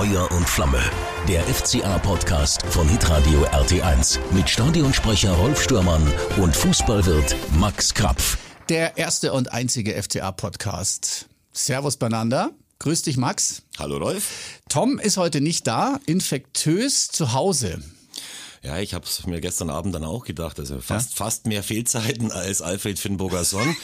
[0.00, 0.80] Feuer und Flamme.
[1.28, 8.38] Der FCA-Podcast von Hitradio RT1 mit Stadionsprecher Rolf Stürmann und Fußballwirt Max Krapf.
[8.70, 11.28] Der erste und einzige FCA-Podcast.
[11.52, 12.52] Servus beieinander.
[12.78, 13.60] Grüß dich, Max.
[13.78, 14.62] Hallo, Rolf.
[14.70, 17.82] Tom ist heute nicht da, infektös zu Hause.
[18.62, 20.60] Ja, ich habe es mir gestern Abend dann auch gedacht.
[20.60, 21.16] Also fast, ja?
[21.16, 23.74] fast mehr Fehlzeiten als Alfred Finnburger Sonn.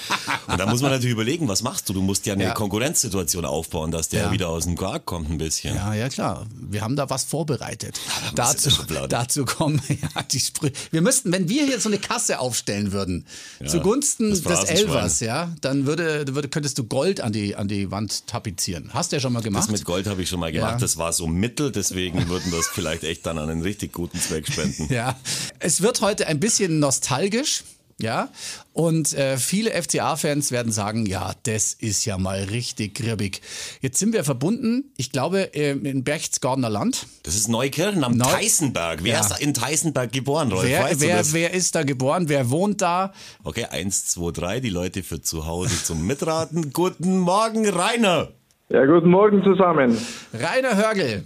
[0.49, 1.95] Und da muss man natürlich überlegen, was machst du?
[1.95, 2.53] Du musst ja eine ja.
[2.53, 4.33] Konkurrenzsituation aufbauen, dass der ja.
[4.33, 5.75] wieder aus dem Quark kommt ein bisschen.
[5.75, 6.47] Ja, ja, klar.
[6.55, 7.98] Wir haben da was vorbereitet.
[8.34, 8.70] dazu,
[9.09, 10.75] dazu kommen ja die Sprüche.
[10.91, 13.25] Wir müssten, wenn wir hier so eine Kasse aufstellen würden,
[13.67, 18.27] zugunsten des Elvers, ja, dann würde, würde, könntest du Gold an die, an die Wand
[18.27, 18.91] tapezieren.
[18.93, 19.65] Hast du ja schon mal gemacht?
[19.65, 20.83] Das mit Gold habe ich schon mal gemacht.
[20.83, 24.20] Das war so mittel, deswegen würden wir es vielleicht echt dann an einen richtig guten
[24.20, 24.87] Zweck spenden könnten.
[24.95, 25.16] Ja,
[25.59, 27.65] es wird heute ein bisschen nostalgisch.
[27.98, 28.29] Ja,
[28.75, 33.41] und äh, viele FCA-Fans werden sagen, ja, das ist ja mal richtig gribbig.
[33.80, 37.06] Jetzt sind wir verbunden, ich glaube, äh, in Berchtesgadener Land.
[37.23, 39.03] Das ist Neukirchen am Neu Teisenberg.
[39.03, 39.20] Wer ja.
[39.20, 40.64] ist in Teisenberg geboren, Rolf?
[40.64, 42.28] Wer, wer, wer, ist da geboren?
[42.28, 43.14] Wer wohnt da?
[43.44, 46.75] Okay, eins, zwei, drei, die Leute für zu Hause zum Mitraten.
[46.75, 48.28] guten Morgen, Rainer.
[48.69, 49.97] Ja, guten Morgen zusammen.
[50.34, 51.25] Rainer Hörgel.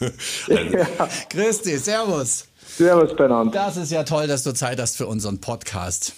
[0.48, 1.08] ja.
[1.30, 2.46] Grüß dich, servus.
[2.76, 3.54] Servus, Bernhard.
[3.54, 6.14] Das ist ja toll, dass du Zeit hast für unseren Podcast.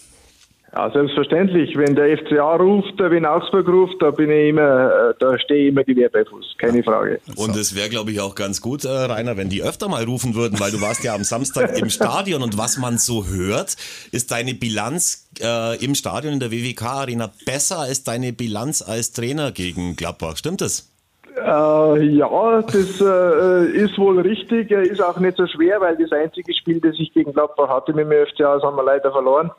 [0.72, 1.76] Ja, selbstverständlich.
[1.76, 5.68] Wenn der FCA ruft, wenn Augsburg ruft, da bin ich immer, äh, da stehe ich
[5.70, 6.54] immer die bei Fuß.
[6.58, 7.20] Keine Frage.
[7.34, 10.36] Und es wäre, glaube ich, auch ganz gut, äh, Rainer, wenn die öfter mal rufen
[10.36, 13.76] würden, weil du warst ja am Samstag im Stadion und was man so hört,
[14.12, 19.12] ist deine Bilanz äh, im Stadion in der WWK Arena besser als deine Bilanz als
[19.12, 20.36] Trainer gegen Gladbach.
[20.36, 20.89] Stimmt das?
[21.44, 24.70] Äh, ja, das äh, ist wohl richtig.
[24.70, 28.10] Ist auch nicht so schwer, weil das einzige Spiel, das ich gegen Gladbach hatte mit
[28.10, 29.50] dem FCA, das haben wir leider verloren.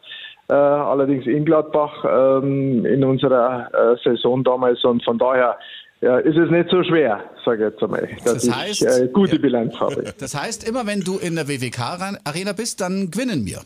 [0.49, 5.57] Äh, allerdings in Gladbach ähm, in unserer äh, Saison damals und von daher
[6.02, 9.07] ja, ist es nicht so schwer, sage ich jetzt einmal, dass das heißt, ich äh,
[9.07, 10.13] gute ja, Bilanz habe.
[10.19, 13.59] Das heißt, immer wenn du in der WWK-Arena bist, dann gewinnen wir.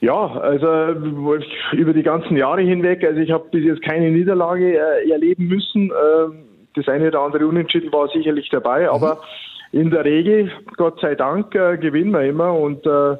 [0.00, 0.66] Ja, also
[1.72, 5.90] über die ganzen Jahre hinweg, also ich habe bis jetzt keine Niederlage äh, erleben müssen.
[5.90, 6.47] Ähm,
[6.78, 8.88] das eine oder andere Unentschieden war sicherlich dabei, mhm.
[8.88, 9.20] aber
[9.72, 13.16] in der Regel, Gott sei Dank, äh, gewinnen wir immer und äh,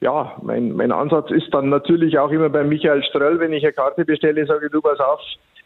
[0.00, 3.72] ja, mein, mein Ansatz ist dann natürlich auch immer bei Michael Ströll, wenn ich eine
[3.72, 5.20] Karte bestelle, sage ich, du pass auf,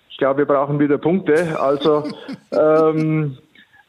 [0.08, 1.58] ich glaube, wir brauchen wieder Punkte.
[1.60, 2.04] Also
[2.52, 3.38] ähm,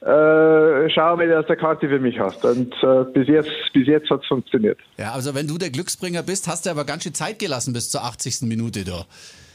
[0.01, 2.43] äh, schau mal, dass der Karte für mich hast.
[2.43, 4.79] Und äh, bis jetzt, bis jetzt hat es funktioniert.
[4.97, 7.91] Ja, also wenn du der Glücksbringer bist, hast du aber ganz schön Zeit gelassen bis
[7.91, 8.41] zur 80.
[8.41, 9.05] Minute da.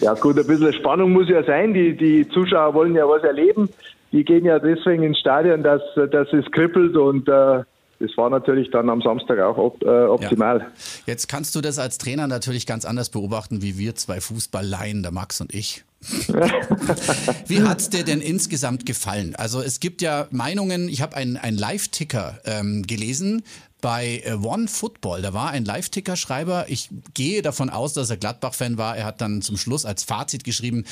[0.00, 1.72] ja gut, ein bisschen Spannung muss ja sein.
[1.72, 3.70] Die, die Zuschauer wollen ja was erleben.
[4.12, 7.62] Die gehen ja deswegen ins Stadion, dass, dass es kribbelt und äh,
[7.98, 10.58] das war natürlich dann am Samstag auch op äh, optimal.
[10.58, 10.66] Ja.
[11.06, 15.12] Jetzt kannst du das als Trainer natürlich ganz anders beobachten, wie wir zwei Fußballleien, der
[15.12, 15.85] Max und ich.
[17.46, 19.34] Wie hat es dir denn insgesamt gefallen?
[19.36, 23.42] Also es gibt ja Meinungen, ich habe einen, Live-Ticker ähm, gelesen,
[23.80, 25.22] bei äh, One Football.
[25.22, 26.66] Da war ein Live-Ticker-Schreiber.
[26.68, 28.96] Ich gehe davon aus, dass er Gladbach-Fan war.
[28.96, 30.84] Er hat dann zum Schluss als Fazit geschrieben,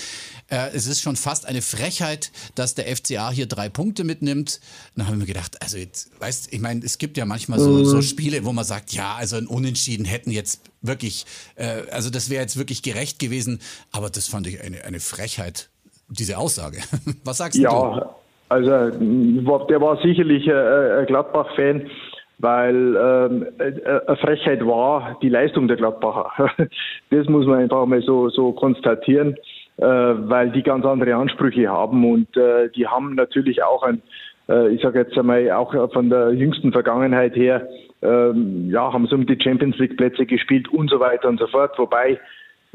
[0.50, 4.60] äh, es ist schon fast eine Frechheit, dass der FCA hier drei Punkte mitnimmt.
[4.96, 7.96] Dann haben wir gedacht, also jetzt, weißt, ich meine, es gibt ja manchmal so, so,
[7.96, 8.02] mhm.
[8.02, 11.24] Spiele, wo man sagt, ja, also ein Unentschieden hätten jetzt wirklich,
[11.56, 13.60] äh, also das wäre jetzt wirklich gerecht gewesen.
[13.92, 15.70] Aber das fand ich eine, eine Frechheit,
[16.08, 16.78] diese Aussage.
[17.24, 17.96] Was sagst ja, du?
[17.96, 18.14] Ja,
[18.50, 21.90] also der war sicherlich ein Gladbach-Fan
[22.38, 26.50] weil ähm, äh, eine Frechheit war die Leistung der Gladbacher.
[27.10, 29.36] Das muss man einfach mal so, so konstatieren,
[29.76, 34.02] äh, weil die ganz andere Ansprüche haben und äh, die haben natürlich auch ein,
[34.48, 37.68] äh, ich sage jetzt einmal auch von der jüngsten Vergangenheit her,
[38.02, 41.46] ähm, ja, haben sie um die Champions League Plätze gespielt und so weiter und so
[41.46, 42.18] fort, wobei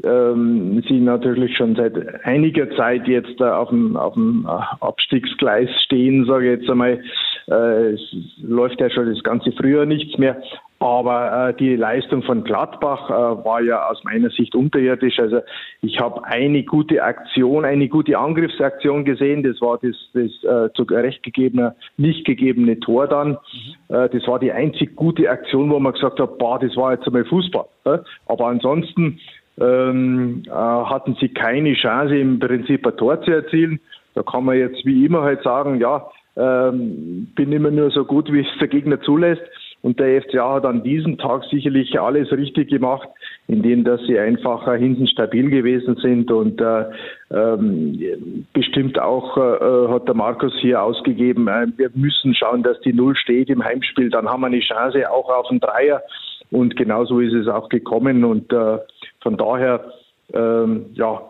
[0.04, 6.24] ähm, sie natürlich schon seit einiger Zeit jetzt äh, auf, dem, auf dem Abstiegsgleis stehen,
[6.26, 7.00] sage ich jetzt einmal.
[7.48, 8.00] Äh, es
[8.42, 10.42] läuft ja schon das ganze Frühjahr nichts mehr.
[10.82, 15.18] Aber äh, die Leistung von Gladbach äh, war ja aus meiner Sicht unterirdisch.
[15.18, 15.40] Also
[15.82, 19.42] ich habe eine gute Aktion, eine gute Angriffsaktion gesehen.
[19.42, 23.32] Das war das, das äh, zu Recht gegebene, nicht gegebene Tor dann.
[23.32, 23.94] Mhm.
[23.94, 27.06] Äh, das war die einzig gute Aktion, wo man gesagt hat, boah, das war jetzt
[27.06, 27.66] einmal Fußball.
[27.84, 27.98] Äh?
[28.24, 29.20] Aber ansonsten
[29.60, 33.80] ähm, äh, hatten sie keine Chance, im Prinzip ein Tor zu erzielen.
[34.14, 38.32] Da kann man jetzt wie immer halt sagen, ja, ähm, bin immer nur so gut,
[38.32, 39.42] wie es der Gegner zulässt.
[39.82, 43.08] Und der FCA hat an diesem Tag sicherlich alles richtig gemacht,
[43.48, 46.84] indem dass sie einfach hinten stabil gewesen sind und äh,
[47.30, 52.92] ähm, bestimmt auch äh, hat der Markus hier ausgegeben, äh, wir müssen schauen, dass die
[52.92, 56.02] Null steht im Heimspiel, dann haben wir eine Chance auch auf den Dreier
[56.50, 58.78] und genauso ist es auch gekommen und äh,
[59.20, 59.84] von daher
[60.32, 61.22] ähm, ja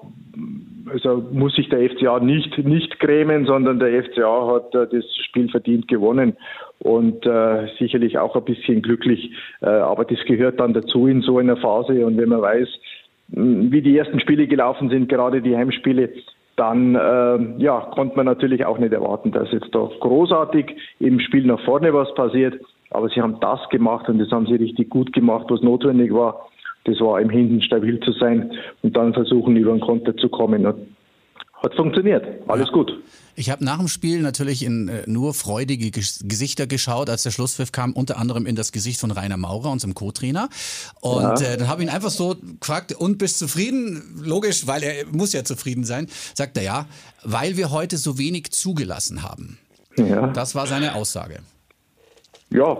[0.93, 5.49] also muss sich der FCA nicht, nicht grämen, sondern der FCA hat äh, das Spiel
[5.49, 6.37] verdient gewonnen
[6.81, 9.33] und äh, sicherlich auch ein bisschen glücklich.
[9.61, 12.05] Äh, aber das gehört dann dazu in so einer Phase.
[12.05, 12.69] Und wenn man weiß,
[13.29, 16.11] wie die ersten Spiele gelaufen sind, gerade die Heimspiele,
[16.57, 21.47] dann äh, ja, konnte man natürlich auch nicht erwarten, dass jetzt da großartig im Spiel
[21.47, 22.61] nach vorne was passiert.
[22.91, 26.50] Aber sie haben das gemacht und das haben sie richtig gut gemacht, was notwendig war.
[26.85, 30.67] Das war im Hinten stabil zu sein und dann versuchen, über den Konter zu kommen.
[31.63, 32.25] Hat funktioniert.
[32.49, 32.73] Alles ja.
[32.73, 32.93] gut.
[33.37, 37.71] Ich habe nach dem Spiel natürlich in äh, nur freudige Gesichter geschaut, als der Schlusspfiff
[37.71, 40.49] kam, unter anderem in das Gesicht von Rainer Maurer, unserem Co-Trainer.
[41.03, 41.53] Und ja.
[41.53, 44.23] äh, dann habe ich ihn einfach so gefragt, und bist zufrieden?
[44.23, 46.07] Logisch, weil er muss ja zufrieden sein.
[46.35, 46.87] Sagt er ja,
[47.25, 49.59] weil wir heute so wenig zugelassen haben.
[49.99, 50.29] Ja.
[50.29, 51.41] Das war seine Aussage.
[52.53, 52.77] Ja,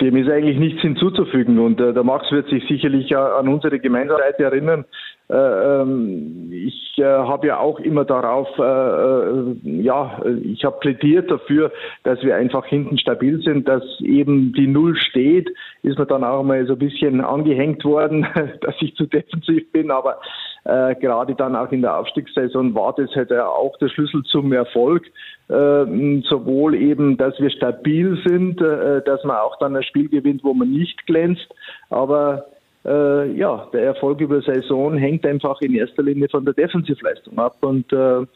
[0.00, 1.60] dem ist eigentlich nichts hinzuzufügen.
[1.60, 4.84] Und äh, der Max wird sich sicherlich an unsere Gemeinsamkeit erinnern.
[5.28, 11.30] Äh, ähm, ich äh, habe ja auch immer darauf, äh, äh, ja, ich habe plädiert
[11.30, 11.72] dafür,
[12.02, 15.50] dass wir einfach hinten stabil sind, dass eben die Null steht.
[15.82, 18.26] Ist mir dann auch mal so ein bisschen angehängt worden,
[18.60, 20.18] dass ich zu defensiv bin, aber
[20.66, 25.04] äh, gerade dann auch in der Aufstiegssaison war das halt auch der Schlüssel zum Erfolg.
[25.48, 30.42] Äh, sowohl eben, dass wir stabil sind, äh, dass man auch dann ein Spiel gewinnt,
[30.42, 31.46] wo man nicht glänzt,
[31.88, 32.46] aber
[32.84, 37.56] äh, ja, der Erfolg über Saison hängt einfach in erster Linie von der Defensivleistung ab
[37.60, 38.26] und äh,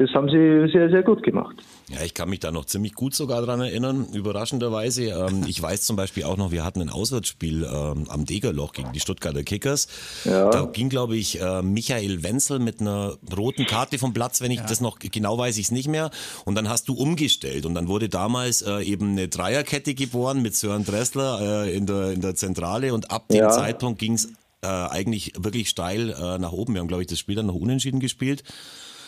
[0.00, 1.56] das haben sie sehr, sehr gut gemacht.
[1.90, 5.08] Ja, ich kann mich da noch ziemlich gut sogar dran erinnern, überraschenderweise.
[5.08, 8.92] Ähm, ich weiß zum Beispiel auch noch, wir hatten ein Auswärtsspiel ähm, am Degerloch gegen
[8.92, 9.88] die Stuttgarter Kickers.
[10.24, 10.48] Ja.
[10.48, 14.60] Da ging, glaube ich, äh, Michael Wenzel mit einer roten Karte vom Platz, wenn ich
[14.60, 14.66] ja.
[14.66, 16.10] das noch genau weiß, ich es nicht mehr.
[16.46, 20.56] Und dann hast du umgestellt und dann wurde damals äh, eben eine Dreierkette geboren mit
[20.56, 23.50] Sören Dressler äh, in, der, in der Zentrale und ab dem ja.
[23.50, 24.32] Zeitpunkt ging es
[24.62, 26.72] äh, eigentlich wirklich steil äh, nach oben.
[26.72, 28.44] Wir haben, glaube ich, das Spiel dann noch unentschieden gespielt.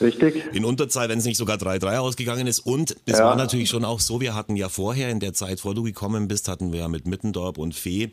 [0.03, 0.45] Richtig.
[0.53, 2.59] In Unterzahl, wenn es nicht sogar 3-3 ausgegangen ist.
[2.61, 3.25] Und es ja.
[3.25, 6.29] war natürlich schon auch so, wir hatten ja vorher in der Zeit, vor du gekommen
[6.29, 8.11] bist, hatten wir ja mit Mittendorp und Fee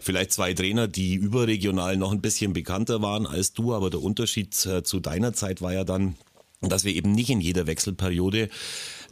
[0.00, 3.74] vielleicht zwei Trainer, die überregional noch ein bisschen bekannter waren als du.
[3.74, 6.16] Aber der Unterschied äh, zu deiner Zeit war ja dann,
[6.60, 8.48] dass wir eben nicht in jeder Wechselperiode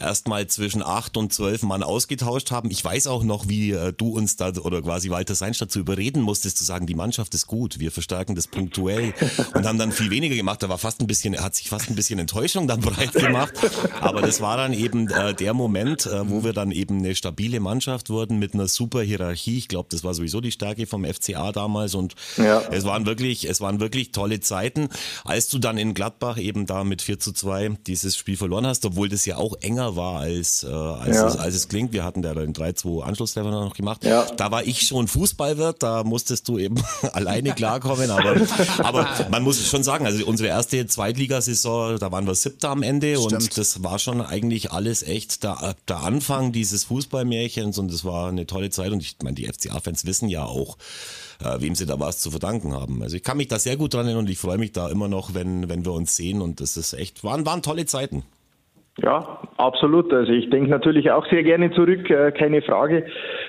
[0.01, 2.71] erstmal zwischen acht und zwölf Mann ausgetauscht haben.
[2.71, 6.23] Ich weiß auch noch, wie äh, du uns da oder quasi Walter Seinstadt dazu überreden
[6.23, 9.15] musstest, zu sagen, die Mannschaft ist gut, wir verstärken das punktuell
[9.55, 10.63] und haben dann viel weniger gemacht.
[10.63, 13.55] Da war fast ein bisschen, hat sich fast ein bisschen Enttäuschung dann breit gemacht.
[14.01, 17.61] Aber das war dann eben äh, der Moment, äh, wo wir dann eben eine stabile
[17.61, 19.59] Mannschaft wurden mit einer super Hierarchie.
[19.59, 22.63] Ich glaube, das war sowieso die Stärke vom FCA damals und ja.
[22.73, 24.89] es waren wirklich, es waren wirklich tolle Zeiten.
[25.25, 28.85] Als du dann in Gladbach eben da mit 4 zu 2 dieses Spiel verloren hast,
[28.85, 31.29] obwohl das ja auch enger war, als, äh, als, ja.
[31.29, 31.93] es, als es klingt.
[31.93, 34.05] Wir hatten da den 3-2 Anschlusstreffer noch gemacht.
[34.05, 34.27] Ja.
[34.37, 36.77] Da war ich schon Fußballwirt, da musstest du eben
[37.13, 38.11] alleine klarkommen.
[38.11, 38.37] Aber,
[38.79, 43.17] aber man muss schon sagen, also unsere erste Zweitligasaison, da waren wir siebter am Ende
[43.17, 43.33] Stimmt.
[43.33, 48.29] und das war schon eigentlich alles echt der, der Anfang dieses Fußballmärchens und es war
[48.29, 50.79] eine tolle Zeit und ich meine, die FCA-Fans wissen ja auch,
[51.43, 53.03] äh, wem sie da was zu verdanken haben.
[53.03, 55.09] Also ich kann mich da sehr gut dran erinnern und ich freue mich da immer
[55.09, 58.25] noch, wenn, wenn wir uns sehen und das ist echt, waren, waren tolle Zeiten.
[59.03, 60.13] Ja, absolut.
[60.13, 63.07] Also ich denke natürlich auch sehr gerne zurück, äh, keine Frage.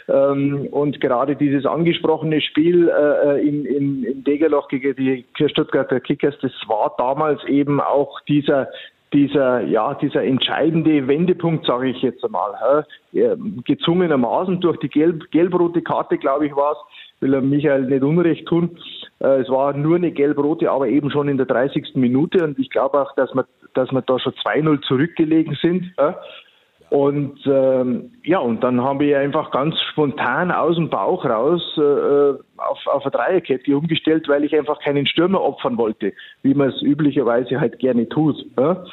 [0.08, 6.36] Ähm, und gerade dieses angesprochene Spiel äh, in, in, in Degerloch gegen die Stuttgarter Kickers,
[6.42, 8.70] das war damals eben auch dieser
[9.14, 15.82] dieser, ja, dieser entscheidende Wendepunkt, sage ich jetzt einmal, äh, gezwungenermaßen durch die gelb, gelb-rote
[15.82, 16.78] Karte, glaube ich, war es,
[17.20, 18.78] will er Michael nicht Unrecht tun.
[19.20, 21.96] Äh, es war nur eine gelb-rote, aber eben schon in der 30.
[21.96, 25.94] Minute und ich glaube auch, dass wir, dass wir da schon 2-0 zurückgelegen sind.
[26.90, 31.82] Und ähm, ja, und dann haben wir einfach ganz spontan aus dem Bauch raus äh,
[32.58, 36.12] auf, auf eine Dreierkette umgestellt, weil ich einfach keinen Stürmer opfern wollte,
[36.44, 38.46] wie man es üblicherweise halt gerne tut.
[38.60, 38.84] Ja?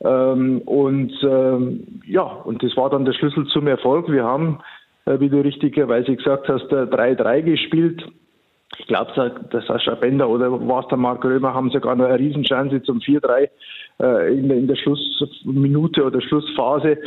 [0.00, 4.10] Ähm, und ähm, ja, und das war dann der Schlüssel zum Erfolg.
[4.10, 4.60] Wir haben
[5.04, 8.04] äh, wie du richtigerweise gesagt hast, 3-3 gespielt.
[8.78, 9.12] Ich glaube,
[9.52, 13.00] der Sascha Bender oder war es der Marc Römer, haben sogar noch eine Riesenchance zum
[13.00, 13.48] 4-3
[14.02, 16.98] äh, in, der, in der Schlussminute oder Schlussphase.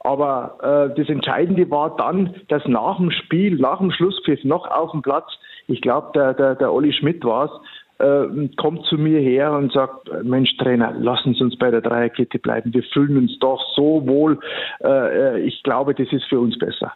[0.00, 4.92] Aber äh, das Entscheidende war dann, dass nach dem Spiel, nach dem Schlusspfiff noch auf
[4.92, 5.30] dem Platz,
[5.66, 9.72] ich glaube, der, der, der Olli Schmidt war es, äh, kommt zu mir her und
[9.72, 12.74] sagt, Mensch Trainer, lassen Sie uns bei der Dreierkette bleiben.
[12.74, 14.38] Wir fühlen uns doch so wohl.
[14.80, 16.92] Äh, äh ich glaube, das ist für uns besser.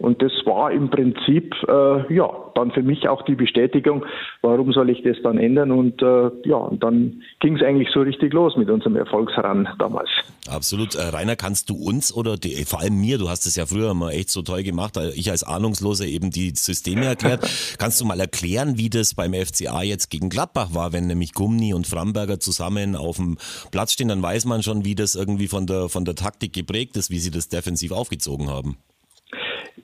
[0.00, 4.06] Und das war im Prinzip, äh, ja, dann für mich auch die Bestätigung,
[4.40, 5.70] warum soll ich das dann ändern?
[5.70, 10.08] Und äh, ja, und dann ging es eigentlich so richtig los mit unserem Erfolgsran damals.
[10.48, 10.94] Absolut.
[10.94, 13.92] Äh, Rainer, kannst du uns oder die, vor allem mir, du hast es ja früher
[13.92, 17.42] mal echt so toll gemacht, ich als Ahnungsloser eben die Systeme erklärt.
[17.78, 21.74] kannst du mal erklären, wie das beim FCA jetzt gegen Gladbach war, wenn nämlich Gumni
[21.74, 23.36] und Framberger zusammen auf dem
[23.70, 26.96] Platz stehen, dann weiß man schon, wie das irgendwie von der, von der Taktik geprägt
[26.96, 28.78] ist, wie sie das defensiv aufgezogen haben.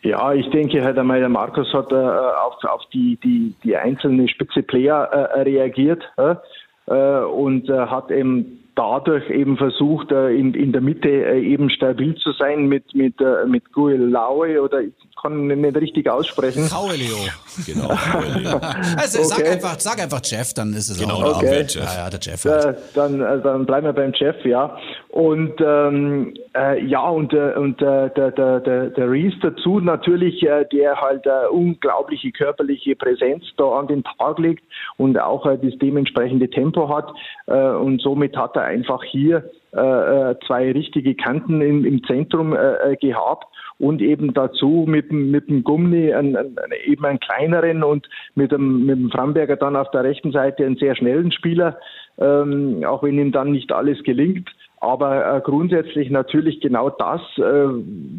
[0.02, 4.28] Ja, ich denke halt einmal, der Markus hat äh, auf, auf die, die, die einzelnen
[4.28, 10.72] spitze Player äh, reagiert äh, und äh, hat eben dadurch eben versucht, äh, in, in
[10.72, 13.14] der Mitte äh, eben stabil zu sein mit, mit,
[13.46, 14.82] mit Guil Laue oder
[15.20, 16.68] kann nicht richtig aussprechen.
[16.68, 17.16] Kaulio.
[17.64, 17.88] Genau.
[18.96, 19.28] also okay.
[19.28, 21.36] sag, einfach, sag einfach Jeff, dann ist es genau, auch.
[21.38, 21.62] Okay.
[21.68, 21.74] Jeff.
[21.74, 22.44] Ja, ja, der Jeff.
[22.44, 22.64] Halt.
[22.64, 24.76] Äh, dann, äh, dann bleiben wir beim Jeff, ja.
[25.16, 30.42] Und ähm, äh, ja, und, äh, und äh, der, der, der, der Reese dazu natürlich,
[30.42, 34.62] äh, der halt äh, unglaubliche körperliche Präsenz da an den Tag legt
[34.98, 37.10] und auch äh, das dementsprechende Tempo hat.
[37.46, 42.54] Äh, und somit hat er einfach hier äh, äh zwei richtige Kanten im, im Zentrum
[42.54, 43.46] äh, äh gehabt
[43.78, 48.84] und eben dazu mit, mit dem Gummi einen, einen, eben einen kleineren und mit dem,
[48.84, 51.78] mit dem Framberger dann auf der rechten Seite einen sehr schnellen Spieler,
[52.18, 54.50] ähm, auch wenn ihm dann nicht alles gelingt.
[54.78, 57.42] Aber äh, grundsätzlich natürlich genau das, äh,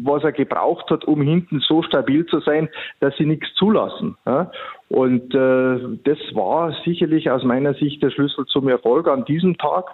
[0.03, 2.67] was er gebraucht hat, um hinten so stabil zu sein,
[2.99, 4.17] dass sie nichts zulassen.
[4.89, 9.85] Und äh, das war sicherlich aus meiner Sicht der Schlüssel zum Erfolg an diesem Tag.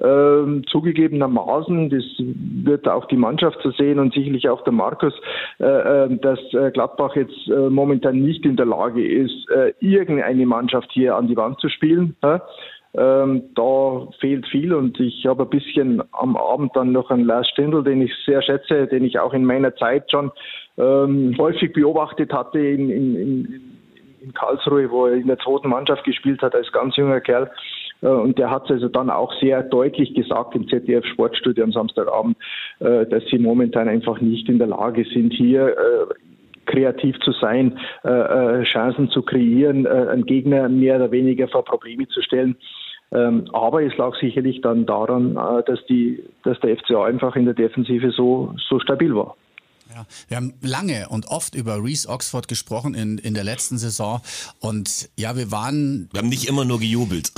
[0.00, 5.14] Ähm, zugegebenermaßen, das wird auch die Mannschaft zu sehen und sicherlich auch der Markus,
[5.58, 6.38] dass
[6.72, 9.48] Gladbach jetzt momentan nicht in der Lage ist,
[9.80, 12.16] irgendeine Mannschaft hier an die Wand zu spielen.
[12.96, 17.48] Ähm, da fehlt viel und ich habe ein bisschen am Abend dann noch einen Lars
[17.50, 20.30] Stindl, den ich sehr schätze, den ich auch in meiner Zeit schon
[20.78, 23.62] ähm, häufig beobachtet hatte in, in, in,
[24.22, 27.50] in Karlsruhe, wo er in der zweiten Mannschaft gespielt hat als ganz junger Kerl.
[28.02, 31.72] Äh, und der hat es also dann auch sehr deutlich gesagt im ZDF Sportstudio am
[31.72, 32.36] Samstagabend,
[32.80, 36.14] äh, dass sie momentan einfach nicht in der Lage sind, hier äh,
[36.66, 42.56] kreativ zu sein, Chancen zu kreieren, einen Gegner mehr oder weniger vor Probleme zu stellen.
[43.12, 47.44] Ähm, aber es lag sicherlich dann daran, äh, dass, die, dass der FCA einfach in
[47.44, 49.36] der Defensive so, so stabil war.
[49.94, 54.20] Ja, wir haben lange und oft über Reese Oxford gesprochen in, in der letzten Saison.
[54.58, 56.08] Und ja, wir waren.
[56.12, 57.32] Wir haben nicht immer nur gejubelt.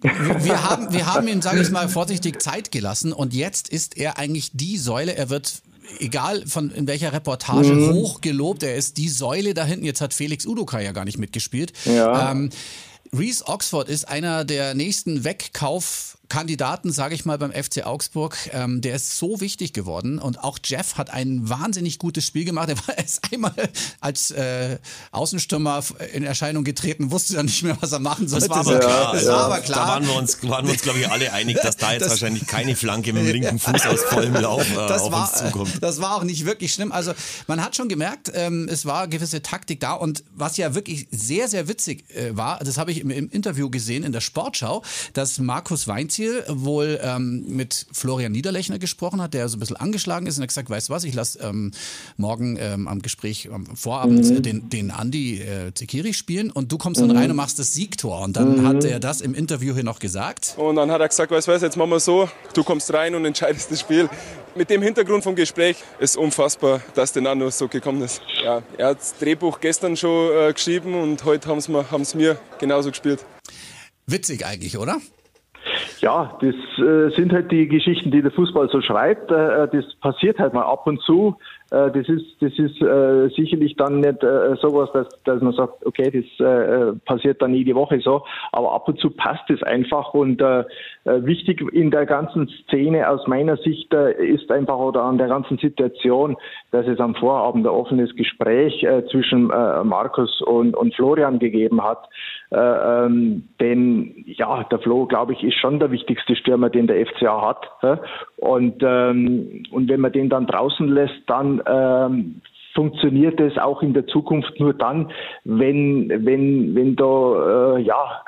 [0.00, 3.12] Wir, wir haben, wir haben ihm, sage ich mal, vorsichtig Zeit gelassen.
[3.12, 5.14] Und jetzt ist er eigentlich die Säule.
[5.14, 5.62] Er wird
[6.00, 7.92] egal von in welcher Reportage mhm.
[7.92, 8.64] hoch gelobt.
[8.64, 9.84] Er ist die Säule da hinten.
[9.84, 11.72] Jetzt hat Felix Udoka ja gar nicht mitgespielt.
[11.84, 12.32] Ja.
[12.32, 12.50] Ähm,
[13.14, 18.80] Reese Oxford ist einer der nächsten Wegkauf Kandidaten, sage ich mal, beim FC Augsburg, ähm,
[18.80, 20.18] der ist so wichtig geworden.
[20.18, 22.70] Und auch Jeff hat ein wahnsinnig gutes Spiel gemacht.
[22.70, 23.52] Er war erst einmal
[24.00, 24.78] als äh,
[25.10, 25.84] Außenstürmer
[26.14, 28.48] in Erscheinung getreten, wusste dann nicht mehr, was er machen sollte.
[28.48, 29.12] Das war aber klar.
[29.12, 29.30] Das ja.
[29.30, 29.78] war aber klar.
[29.78, 32.12] Da waren wir uns, waren wir uns glaube ich, alle einig, dass da jetzt das,
[32.12, 35.82] wahrscheinlich keine Flanke mit dem linken Fuß aus vollem Lauf äh, auf war, uns zukommt.
[35.82, 36.92] Das war auch nicht wirklich schlimm.
[36.92, 37.12] Also
[37.46, 39.92] man hat schon gemerkt, ähm, es war gewisse Taktik da.
[39.92, 43.68] Und was ja wirklich sehr, sehr witzig äh, war, das habe ich im, im Interview
[43.68, 49.34] gesehen in der Sportschau, dass Markus Weinziel Kiel wohl ähm, mit Florian Niederlechner gesprochen hat,
[49.34, 51.72] der so ein bisschen angeschlagen ist und hat gesagt, weißt du was, ich lasse ähm,
[52.16, 54.42] morgen ähm, am Gespräch am Vorabend mhm.
[54.42, 57.16] den, den Andi äh, Zekiri spielen und du kommst dann mhm.
[57.16, 58.20] rein und machst das Siegtor.
[58.20, 58.66] Und dann mhm.
[58.66, 60.54] hat er das im Interview hier noch gesagt.
[60.56, 63.14] Und dann hat er gesagt, weißt du was, jetzt machen wir so, du kommst rein
[63.14, 64.08] und entscheidest das Spiel.
[64.54, 68.20] Mit dem Hintergrund vom Gespräch ist unfassbar, dass der Nano so gekommen ist.
[68.44, 72.90] Ja, er hat das Drehbuch gestern schon äh, geschrieben und heute haben es mir genauso
[72.90, 73.24] gespielt.
[74.06, 74.98] Witzig eigentlich, oder?
[76.00, 79.30] Ja, das äh, sind halt die Geschichten, die der Fußball so schreibt.
[79.30, 81.36] Äh, das passiert halt mal ab und zu.
[81.72, 85.86] Äh, das ist, das ist äh, sicherlich dann nicht äh, sowas, dass, dass man sagt,
[85.86, 90.12] okay, das äh, passiert dann jede Woche so, aber ab und zu passt es einfach
[90.12, 90.60] und äh,
[91.04, 95.28] äh, wichtig in der ganzen Szene aus meiner Sicht äh, ist einfach oder an der
[95.28, 96.36] ganzen Situation,
[96.72, 101.82] dass es am Vorabend ein offenes Gespräch äh, zwischen äh, Markus und, und Florian gegeben
[101.82, 102.08] hat.
[102.52, 107.06] Äh, ähm, denn ja, der Flo, glaube ich, ist schon der wichtigste Stürmer, den der
[107.06, 107.98] FCA hat.
[108.36, 112.42] Und, ähm, und wenn man den dann draußen lässt, dann ähm,
[112.74, 115.10] funktioniert es auch in der Zukunft nur dann,
[115.44, 118.22] wenn, wenn, wenn da äh, ja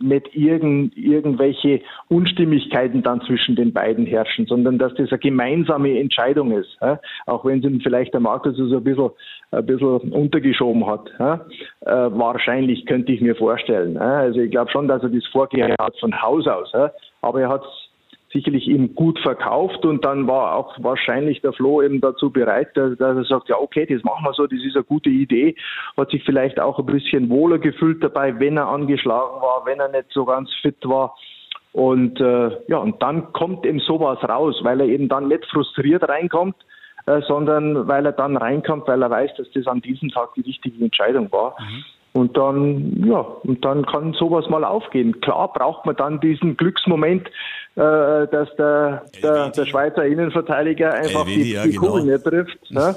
[0.00, 6.52] nicht irgend, irgendwelche Unstimmigkeiten dann zwischen den beiden herrschen, sondern dass das eine gemeinsame Entscheidung
[6.52, 6.76] ist.
[6.80, 7.00] Ja?
[7.26, 9.10] Auch wenn sie vielleicht der Markus so ein bisschen,
[9.50, 11.10] ein bisschen untergeschoben hat.
[11.18, 11.46] Ja?
[11.80, 13.94] Äh, wahrscheinlich könnte ich mir vorstellen.
[13.94, 14.18] Ja?
[14.18, 16.72] Also ich glaube schon, dass er das vorgehört hat von Haus aus.
[17.20, 17.62] Aber er hat
[18.34, 22.98] sicherlich eben gut verkauft und dann war auch wahrscheinlich der Flo eben dazu bereit, dass,
[22.98, 25.56] dass er sagt, ja okay, das machen wir so, das ist eine gute Idee,
[25.96, 29.88] hat sich vielleicht auch ein bisschen wohler gefühlt dabei, wenn er angeschlagen war, wenn er
[29.88, 31.16] nicht so ganz fit war.
[31.72, 36.08] Und äh, ja, und dann kommt eben sowas raus, weil er eben dann nicht frustriert
[36.08, 36.56] reinkommt,
[37.06, 40.42] äh, sondern weil er dann reinkommt, weil er weiß, dass das an diesem Tag die
[40.42, 41.56] richtige Entscheidung war.
[41.60, 41.84] Mhm.
[42.14, 45.20] Und dann, ja, und dann kann sowas mal aufgehen.
[45.20, 47.26] Klar braucht man dann diesen Glücksmoment,
[47.74, 52.12] äh, dass der, der, der Schweizer Innenverteidiger einfach Elvedi, die, die ja, Kugel genau.
[52.12, 52.58] nicht trifft.
[52.70, 52.94] Ne?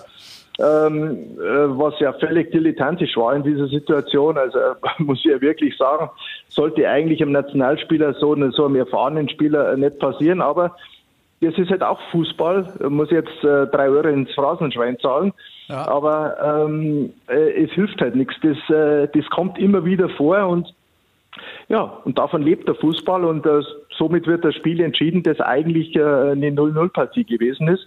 [0.59, 4.37] Ähm, äh, was ja völlig dilettantisch war in dieser Situation.
[4.37, 6.09] Also äh, muss ich ja wirklich sagen,
[6.47, 10.41] sollte eigentlich einem Nationalspieler so, so einem erfahrenen Spieler äh, nicht passieren.
[10.41, 10.75] Aber
[11.41, 12.73] das ist halt auch Fußball.
[12.79, 15.33] Ich muss jetzt äh, drei Euro ins Phrasenschwein zahlen.
[15.67, 15.87] Ja.
[15.87, 18.35] Aber ähm, äh, es hilft halt nichts.
[18.41, 20.73] Das, äh, das kommt immer wieder vor und
[21.67, 23.61] ja, und davon lebt der Fußball und äh,
[23.95, 27.85] somit wird das Spiel entschieden, das eigentlich äh, eine 0-0-Partie gewesen ist.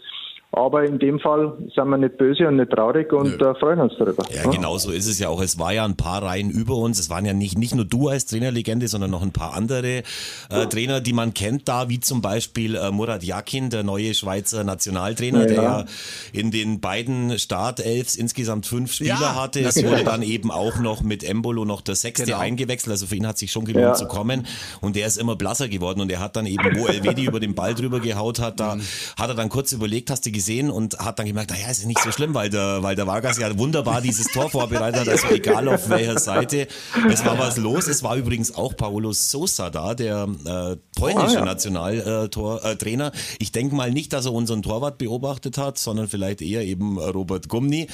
[0.52, 3.92] Aber in dem Fall sind wir nicht böse und nicht traurig und äh, freuen uns
[3.96, 4.24] darüber.
[4.30, 5.40] Ja, ja, genau so ist es ja auch.
[5.40, 6.98] Es war ja ein paar Reihen über uns.
[6.98, 10.02] Es waren ja nicht, nicht nur du als Trainerlegende, sondern noch ein paar andere
[10.50, 14.64] äh, Trainer, die man kennt da, wie zum Beispiel äh, Murat Yakin, der neue Schweizer
[14.64, 15.84] Nationaltrainer, ja, der ja
[16.32, 19.60] in den beiden Startelfs insgesamt fünf Spieler ja, hatte.
[19.60, 22.38] Es wurde dann eben auch noch mit Embolo noch der sechste genau.
[22.38, 22.90] eingewechselt.
[22.90, 24.46] Also für ihn hat sich schon gelohnt zu kommen.
[24.80, 26.00] Und der ist immer blasser geworden.
[26.00, 28.82] Und er hat dann eben, wo Elvedi über den Ball drüber gehaut hat, da mhm.
[29.16, 30.39] hat er dann kurz überlegt, hast du gesehen
[30.70, 33.56] und hat dann gemerkt, naja, ist nicht so schlimm, weil der, weil der Vargas ja
[33.58, 36.66] wunderbar dieses Tor vorbereitet hat, also egal auf welcher Seite.
[37.10, 37.86] Es war was los.
[37.86, 41.44] Es war übrigens auch Paulo Sosa da, der äh, polnische oh, ja.
[41.44, 43.06] Nationaltrainer.
[43.08, 46.98] Äh, ich denke mal nicht, dass er unseren Torwart beobachtet hat, sondern vielleicht eher eben
[46.98, 47.88] Robert Gumni.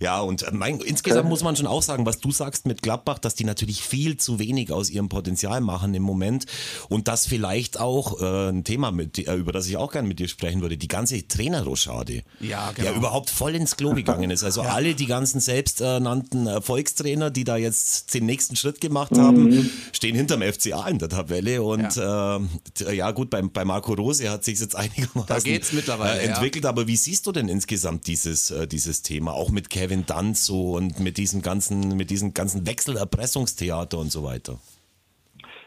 [0.00, 3.34] Ja, und mein, insgesamt muss man schon auch sagen, was du sagst mit Gladbach, dass
[3.34, 6.46] die natürlich viel zu wenig aus ihrem Potenzial machen im Moment
[6.88, 10.18] und das vielleicht auch äh, ein Thema, mit, äh, über das ich auch gerne mit
[10.18, 11.22] dir sprechen würde, die ganze
[11.82, 12.88] Trainerrochade, ja, genau.
[12.88, 14.44] der überhaupt voll ins Klo gegangen ist.
[14.44, 14.70] Also ja.
[14.70, 19.70] alle die ganzen selbsternannten Erfolgstrainer, die da jetzt den nächsten Schritt gemacht haben, mhm.
[19.92, 22.40] stehen hinterm FCA in der Tabelle und ja,
[22.86, 26.26] äh, ja gut, bei, bei Marco Rose hat sich jetzt einigermaßen da geht's mittlerweile, äh,
[26.26, 30.76] entwickelt, aber wie siehst du denn insgesamt dieses, äh, dieses Thema, auch mit Kevin Danzo
[30.76, 34.58] und mit diesem ganzen, mit diesem ganzen Wechselerpressungstheater und so weiter?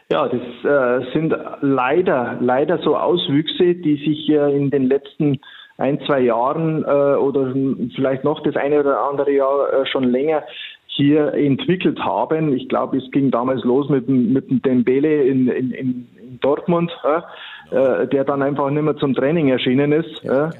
[0.08, 5.40] Ja, das äh, sind leider, leider so Auswüchse, die sich äh, in den letzten
[5.78, 7.52] ein, zwei Jahren äh, oder
[7.94, 10.42] vielleicht noch das eine oder andere Jahr äh, schon länger
[10.86, 12.56] hier entwickelt haben.
[12.56, 16.08] Ich glaube, es ging damals los mit, mit dem Dembele in, in, in
[16.40, 16.90] Dortmund,
[17.70, 20.22] äh, der dann einfach nicht mehr zum Training erschienen ist.
[20.22, 20.50] Ja,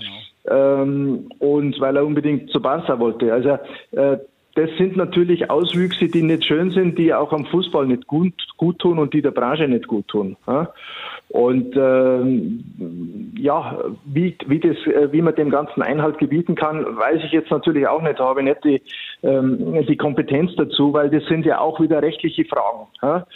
[0.44, 0.82] genau.
[0.82, 3.32] ähm, und weil er unbedingt zu Barca wollte.
[3.32, 3.58] Also
[3.92, 4.18] äh,
[4.56, 8.78] das sind natürlich Auswüchse, die nicht schön sind, die auch am Fußball nicht gut, gut
[8.78, 10.36] tun und die der Branche nicht gut tun.
[11.28, 17.20] Und ähm, ja, wie, wie, das, äh, wie man dem Ganzen Einhalt gebieten kann, weiß
[17.24, 18.18] ich jetzt natürlich auch nicht.
[18.18, 18.82] Da habe ich nicht die,
[19.22, 23.26] ähm, die Kompetenz dazu, weil das sind ja auch wieder rechtliche Fragen.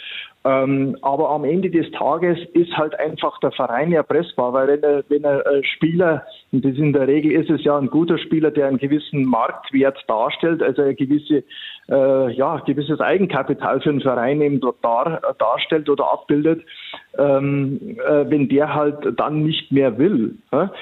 [0.43, 5.03] Ähm, aber am Ende des Tages ist halt einfach der Verein erpressbar, weil wenn er,
[5.07, 8.49] wenn er äh, Spieler, und das in der Regel ist es ja ein guter Spieler,
[8.49, 11.43] der einen gewissen Marktwert darstellt, also ein gewisse,
[11.89, 16.63] äh, ja, gewisses Eigenkapital für einen Verein eben dar, darstellt oder abbildet,
[17.19, 20.35] ähm, äh, wenn der halt dann nicht mehr will.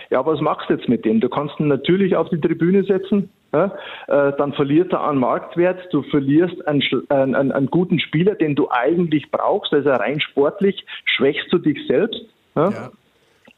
[0.09, 1.19] Ja was machst du jetzt mit dem?
[1.19, 3.73] Du kannst ihn natürlich auf die Tribüne setzen, ja,
[4.07, 8.69] äh, dann verliert er an Marktwert, du verlierst einen, einen, einen, guten Spieler, den du
[8.69, 12.21] eigentlich brauchst, also rein sportlich schwächst du dich selbst.
[12.55, 12.91] Ja.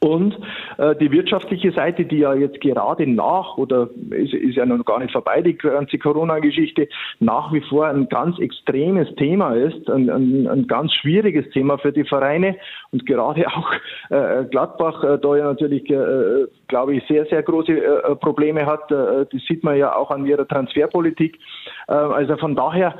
[0.02, 0.36] Und
[0.78, 4.98] äh, die wirtschaftliche Seite, die ja jetzt gerade nach, oder ist, ist ja noch gar
[4.98, 6.88] nicht vorbei, die ganze Corona-Geschichte,
[7.20, 11.92] nach wie vor ein ganz extremes Thema ist, ein, ein, ein ganz schwieriges Thema für
[11.92, 12.56] die Vereine
[12.90, 13.72] und gerade auch
[14.10, 18.90] äh, Gladbach äh, da ja natürlich, äh, glaube ich, sehr, sehr große äh, Probleme hat.
[18.90, 21.38] Äh, das sieht man ja auch an ihrer Transferpolitik.
[21.86, 22.96] Äh, also von daher,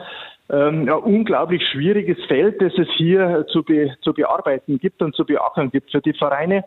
[0.50, 5.24] ähm, ein unglaublich schwieriges Feld, das es hier zu, be, zu bearbeiten gibt und zu
[5.24, 6.62] beackern gibt für die Vereine.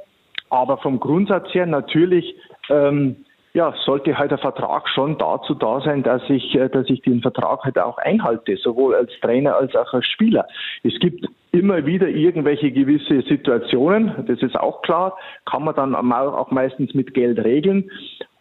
[0.49, 2.35] Aber vom Grundsatz her natürlich
[2.69, 3.17] ähm,
[3.55, 7.21] ja, sollte halt der Vertrag schon dazu da sein, dass ich, äh, dass ich den
[7.21, 10.45] Vertrag halt auch einhalte, sowohl als Trainer als auch als Spieler.
[10.83, 16.51] Es gibt immer wieder irgendwelche gewisse Situationen, das ist auch klar, kann man dann auch
[16.51, 17.89] meistens mit Geld regeln,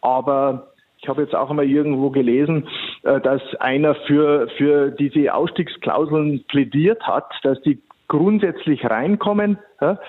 [0.01, 2.67] aber ich habe jetzt auch einmal irgendwo gelesen,
[3.03, 7.79] äh, dass einer für, für diese Ausstiegsklauseln plädiert hat, dass die
[8.15, 9.99] grundsätzlich reinkommen, ja,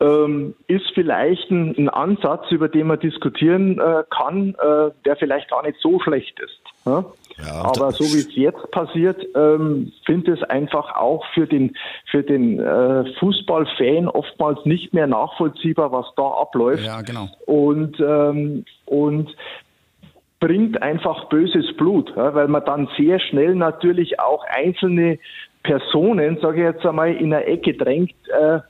[0.00, 5.48] ähm, ist vielleicht ein, ein, Ansatz, über den man diskutieren äh, kann, äh, der vielleicht
[5.50, 6.60] gar nicht so schlecht ist.
[6.84, 7.04] Ja.
[7.38, 11.76] Ja, Aber so wie es jetzt passiert, ähm, finde es einfach auch für den,
[12.10, 16.86] für den äh, Fußballfan oftmals nicht mehr nachvollziehbar, was da abläuft.
[16.86, 17.28] Ja, genau.
[17.44, 19.36] Und, ähm, und
[20.40, 25.18] bringt einfach böses Blut, ja, weil man dann sehr schnell natürlich auch einzelne
[25.66, 28.60] Personen, sage ich jetzt einmal, in eine Ecke drängt, äh,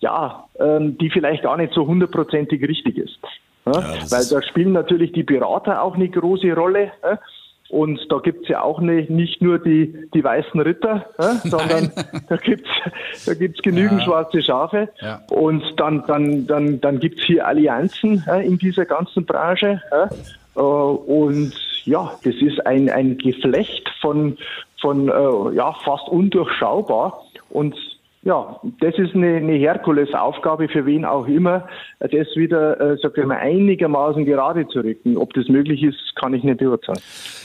[0.00, 3.18] ja, ähm, die vielleicht gar nicht so hundertprozentig richtig ist.
[3.66, 6.92] Ja, ja, weil da spielen natürlich die Berater auch eine große Rolle.
[7.02, 7.18] Ja?
[7.68, 11.92] Und da gibt's ja auch ne, nicht nur die, die weißen Ritter, ja, sondern
[12.28, 12.70] da gibt's
[13.26, 14.06] da gibt's genügend ja.
[14.06, 14.88] schwarze Schafe.
[15.00, 15.22] Ja.
[15.30, 19.82] Und dann, dann, dann, dann gibt's hier Allianzen ja, in dieser ganzen Branche.
[19.90, 21.52] Äh, und
[21.86, 24.36] ja, das ist ein, ein Geflecht von,
[24.80, 27.22] von äh, ja, fast undurchschaubar.
[27.48, 27.76] Und
[28.26, 31.68] ja, das ist eine, eine Herkulesaufgabe für wen auch immer,
[32.00, 35.16] das wieder, äh, sag ich mal, einigermaßen gerade zu rücken.
[35.16, 36.98] Ob das möglich ist, kann ich nicht beurteilen.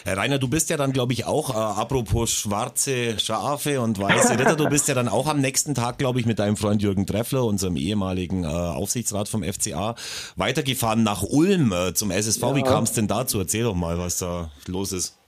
[0.05, 4.39] Herr Rainer, du bist ja dann, glaube ich, auch, äh, apropos schwarze Schafe und weiße
[4.39, 7.05] Ritter, du bist ja dann auch am nächsten Tag, glaube ich, mit deinem Freund Jürgen
[7.05, 9.93] Treffler, unserem ehemaligen äh, Aufsichtsrat vom FCA,
[10.35, 12.41] weitergefahren nach Ulm äh, zum SSV.
[12.41, 12.55] Ja.
[12.55, 13.37] Wie kam es denn dazu?
[13.37, 15.19] Erzähl doch mal, was da los ist.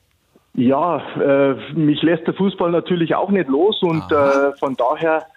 [0.56, 5.28] Ja, äh, mich lässt der Fußball natürlich auch nicht los und äh, von daher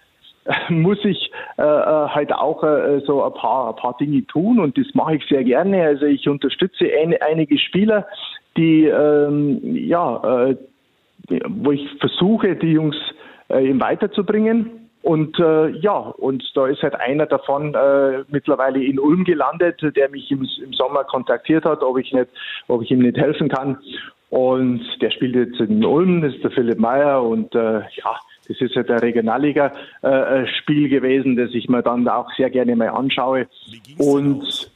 [0.69, 4.77] muss ich äh, äh, halt auch äh, so ein paar, ein paar Dinge tun und
[4.77, 5.83] das mache ich sehr gerne.
[5.83, 8.07] Also ich unterstütze ein, einige Spieler,
[8.55, 10.55] die ähm, ja, äh,
[11.47, 12.95] wo ich versuche, die Jungs
[13.49, 14.89] äh, eben weiterzubringen.
[15.03, 20.09] Und äh, ja, und da ist halt einer davon äh, mittlerweile in Ulm gelandet, der
[20.09, 22.27] mich im, im Sommer kontaktiert hat, ob ich nicht,
[22.67, 23.77] ob ich ihm nicht helfen kann.
[24.29, 28.61] Und der spielt jetzt in Ulm, das ist der Philipp Meyer und äh, ja, das
[28.61, 33.47] ist ja der Regionalliga-Spiel äh, gewesen, das ich mir dann auch sehr gerne mal anschaue.
[33.97, 34.71] Und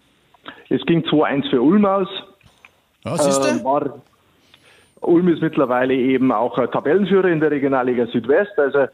[0.70, 2.10] es ging 2-1 für Ulm aus.
[3.04, 4.02] Was ist äh, war,
[5.02, 8.58] Ulm ist mittlerweile eben auch Tabellenführer in der Regionalliga Südwest.
[8.58, 8.88] Also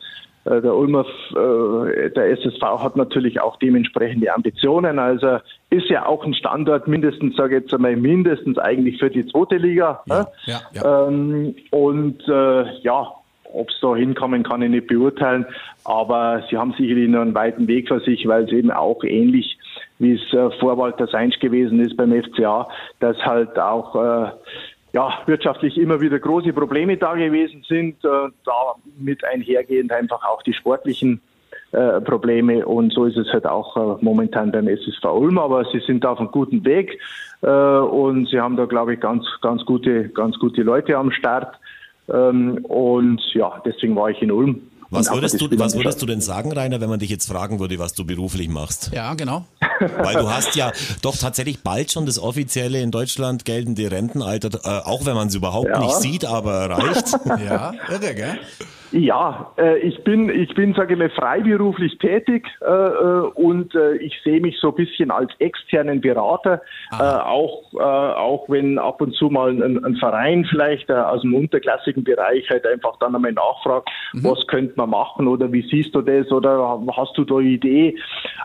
[0.47, 4.99] äh, der Ulmer, äh, der SSV hat natürlich auch dementsprechende Ambitionen.
[4.99, 9.25] Also ist ja auch ein Standort mindestens, sage ich jetzt einmal, mindestens eigentlich für die
[9.27, 10.01] zweite Liga.
[10.05, 11.07] Ja, ja, ja.
[11.07, 13.11] Ähm, und äh, ja,
[13.57, 15.45] ob es da hinkommen, kann ich nicht beurteilen.
[15.83, 19.57] Aber sie haben sicherlich noch einen weiten Weg vor sich, weil es eben auch ähnlich
[19.99, 22.67] wie es äh, vor Walter Seinsch gewesen ist beim FCA,
[22.99, 24.31] dass halt auch äh,
[24.93, 30.53] ja, wirtschaftlich immer wieder große Probleme da gewesen sind, äh, damit einhergehend einfach auch die
[30.53, 31.21] sportlichen
[31.71, 32.65] äh, Probleme.
[32.65, 36.19] Und so ist es halt auch äh, momentan beim SSV Ulm, aber sie sind auf
[36.19, 36.99] einem guten Weg
[37.41, 41.55] äh, und sie haben da glaube ich ganz ganz gute ganz gute Leute am Start
[42.11, 44.61] ähm, und ja, deswegen war ich in Ulm.
[44.89, 47.77] Was würdest, du, was würdest du denn sagen, Rainer, wenn man dich jetzt fragen würde,
[47.77, 48.91] was du beruflich machst?
[48.93, 49.45] Ja, genau.
[49.79, 54.85] Weil du hast ja doch tatsächlich bald schon das offizielle in Deutschland geltende Rentenalter, äh,
[54.85, 55.79] auch wenn man es überhaupt ja.
[55.81, 57.07] nicht sieht, aber erreicht.
[57.25, 58.39] ja, irre, gell?
[58.91, 63.95] Ja, äh, ich bin, ich bin, sage ich mal, freiberuflich tätig äh, äh, und äh,
[63.97, 69.01] ich sehe mich so ein bisschen als externen Berater, äh, auch, äh, auch wenn ab
[69.01, 73.33] und zu mal ein, ein Verein vielleicht aus dem unterklassigen Bereich halt einfach dann einmal
[73.33, 74.23] nachfragt, mhm.
[74.23, 77.97] was könnte man machen oder wie siehst du das oder hast du da eine Idee?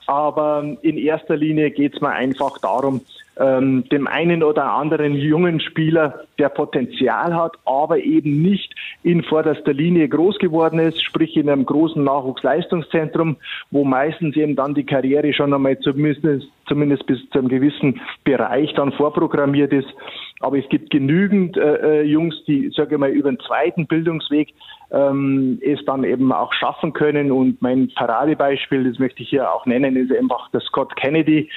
[0.06, 3.00] Aber in erster Linie geht es mir einfach darum,
[3.42, 9.72] ähm, dem einen oder anderen jungen Spieler, der Potenzial hat, aber eben nicht in vorderster
[9.72, 13.36] Linie groß geworden ist, sprich in einem großen Nachwuchsleistungszentrum,
[13.70, 18.72] wo meistens eben dann die Karriere schon einmal zumindest, zumindest bis zu einem gewissen Bereich
[18.74, 19.88] dann vorprogrammiert ist.
[20.42, 24.52] Aber es gibt genügend äh, äh Jungs, die, sage ich mal, über den zweiten Bildungsweg
[24.92, 27.32] ähm, es dann eben auch schaffen können.
[27.32, 31.48] Und mein Paradebeispiel, das möchte ich hier auch nennen, ist einfach der Scott Kennedy,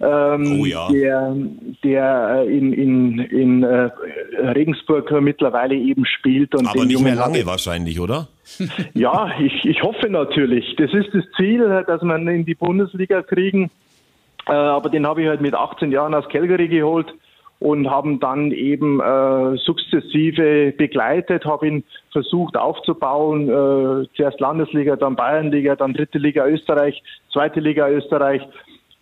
[0.00, 0.88] ähm, oh ja.
[0.90, 1.36] der,
[1.82, 3.90] der äh, in, in, in äh,
[4.38, 6.54] Regensburg mittlerweile eben spielt.
[6.54, 8.28] Und Aber nicht mehr lange wahrscheinlich, oder?
[8.94, 10.76] ja, ich, ich hoffe natürlich.
[10.76, 13.70] Das ist das Ziel, dass man in die Bundesliga kriegen.
[14.46, 17.14] Äh, aber den habe ich halt mit 18 Jahren aus Calgary geholt
[17.62, 25.14] und haben dann eben äh, sukzessive begleitet, habe ihn versucht aufzubauen, äh, zuerst Landesliga, dann
[25.14, 27.00] Bayernliga, dann dritte Liga Österreich,
[27.32, 28.42] zweite Liga Österreich,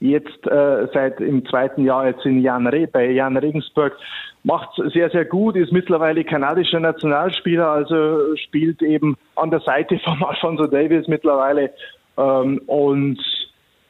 [0.01, 3.97] jetzt äh, seit im zweiten Jahr jetzt in Jan Re bei Jan Regensburg.
[4.43, 10.23] Macht sehr, sehr gut, ist mittlerweile kanadischer Nationalspieler, also spielt eben an der Seite von
[10.23, 11.71] Alfonso Davis mittlerweile
[12.19, 13.19] ähm, und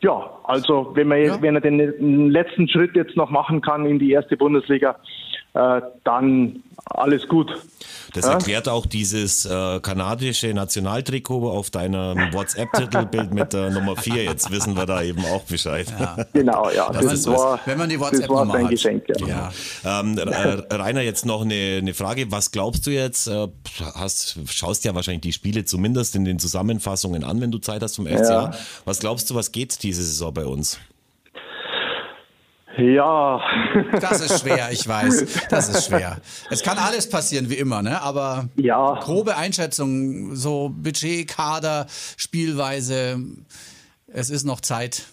[0.00, 1.42] ja, also wenn, man, ja.
[1.42, 4.96] wenn er den letzten Schritt jetzt noch machen kann in die erste Bundesliga,
[5.54, 7.50] äh, dann alles gut.
[8.14, 8.32] Das ja?
[8.32, 14.24] erklärt auch dieses äh, kanadische Nationaltrikot auf deinem WhatsApp-Titelbild mit der Nummer 4.
[14.24, 15.86] Jetzt wissen wir da eben auch Bescheid.
[15.98, 16.16] Ja.
[16.32, 16.90] Genau, ja.
[16.90, 18.70] Das, das war, wenn man die WhatsApp-Nummer hat.
[18.70, 19.50] Geschenk, ja.
[19.84, 20.00] ja.
[20.00, 22.30] Ähm, äh, Rainer, jetzt noch eine, eine, Frage.
[22.32, 23.28] Was glaubst du jetzt?
[23.28, 23.48] Äh,
[23.94, 27.96] hast, schaust ja wahrscheinlich die Spiele zumindest in den Zusammenfassungen an, wenn du Zeit hast
[27.96, 28.52] vom FCA.
[28.84, 30.78] Was glaubst du, was geht diese Saison bei uns?
[32.76, 33.40] Ja.
[34.00, 35.48] Das ist schwer, ich weiß.
[35.48, 36.18] Das ist schwer.
[36.50, 38.00] Es kann alles passieren, wie immer, ne?
[38.02, 38.94] Aber ja.
[39.00, 43.20] grobe Einschätzung, so Budget, Kader, Spielweise,
[44.08, 45.04] es ist noch Zeit.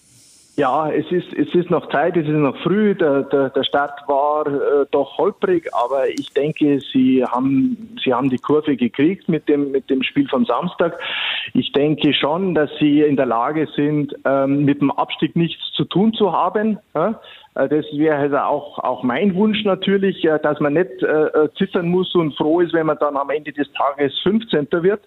[0.60, 2.96] Ja, es ist, es ist noch Zeit, es ist noch früh.
[2.96, 8.32] Der, der, der Start war äh, doch holprig, aber ich denke, sie haben, sie haben
[8.32, 11.00] die Kurve gekriegt mit dem, mit dem Spiel vom Samstag.
[11.54, 15.86] Ich denke schon, dass sie in der Lage sind, ähm, mit dem Abstieg nichts zu
[15.86, 16.80] tun zu haben.
[16.96, 17.22] Ja?
[17.54, 21.50] Äh, das wäre also auch, auch mein Wunsch natürlich, äh, dass man nicht äh, äh,
[21.60, 24.68] zittern muss und froh ist, wenn man dann am Ende des Tages 15.
[24.82, 25.02] wird.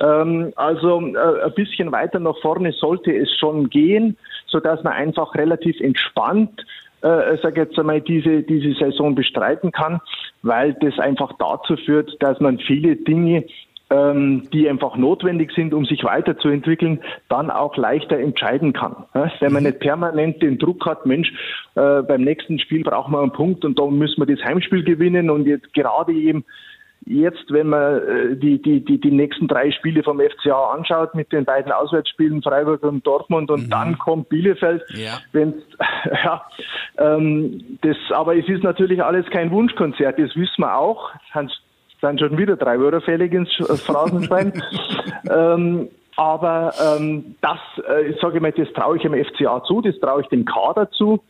[0.00, 4.18] Ähm, also äh, ein bisschen weiter nach vorne sollte es schon gehen
[4.54, 6.64] so dass man einfach relativ entspannt
[7.04, 10.00] äh, sage jetzt einmal, diese, diese Saison bestreiten kann,
[10.42, 13.44] weil das einfach dazu führt, dass man viele Dinge,
[13.90, 19.04] ähm, die einfach notwendig sind, um sich weiterzuentwickeln, dann auch leichter entscheiden kann.
[19.14, 19.30] Ja?
[19.40, 19.68] Wenn man mhm.
[19.68, 21.30] nicht permanent den Druck hat, Mensch,
[21.74, 25.28] äh, beim nächsten Spiel brauchen wir einen Punkt und da müssen wir das Heimspiel gewinnen
[25.28, 26.46] und jetzt gerade eben
[27.06, 31.32] Jetzt, wenn man äh, die, die, die, die nächsten drei Spiele vom FCA anschaut, mit
[31.32, 33.70] den beiden Auswärtsspielen Freiburg und Dortmund und mhm.
[33.70, 35.18] dann kommt Bielefeld, ja.
[35.32, 35.62] Wenn's,
[36.24, 36.42] ja,
[36.98, 41.10] ähm, das, aber es ist natürlich alles kein Wunschkonzert, das wissen wir auch.
[41.34, 41.50] Es
[42.00, 43.50] sind schon wieder drei Wörter fällig ins
[43.82, 44.62] Phrasenschwein.
[45.30, 49.98] ähm, aber ähm, das, äh, ich sage mal, das traue ich dem FCA zu, das
[49.98, 51.22] traue ich dem Kader zu.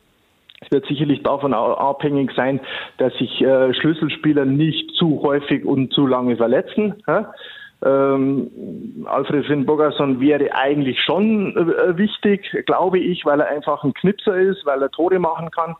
[0.64, 2.60] Es wird sicherlich davon abhängig sein,
[2.98, 6.94] dass sich äh, Schlüsselspieler nicht zu häufig und zu lange verletzen.
[7.06, 7.32] Ja?
[7.84, 8.50] Ähm,
[9.04, 14.64] Alfred Finn wäre eigentlich schon äh, wichtig, glaube ich, weil er einfach ein Knipser ist,
[14.64, 15.76] weil er Tore machen kann.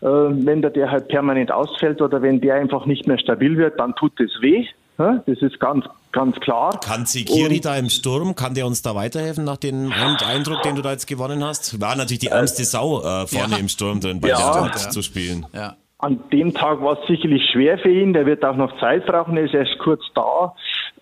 [0.00, 3.78] Äh, wenn der, der halt permanent ausfällt oder wenn der einfach nicht mehr stabil wird,
[3.78, 4.66] dann tut das weh.
[4.96, 5.84] Das ist ganz
[6.16, 6.80] ganz klar.
[6.80, 10.82] Kann Sikiri da im Sturm, kann der uns da weiterhelfen nach dem Eindruck, den du
[10.82, 11.78] da jetzt gewonnen hast?
[11.80, 13.58] War natürlich die ärmste Sau äh, vorne ja.
[13.58, 14.90] im Sturm drin, bei ja, der ja.
[14.90, 15.46] zu spielen.
[15.52, 15.76] Ja.
[15.98, 18.12] An dem Tag war es sicherlich schwer für ihn.
[18.12, 19.36] Der wird auch noch Zeit brauchen.
[19.36, 20.54] Er ist erst kurz da.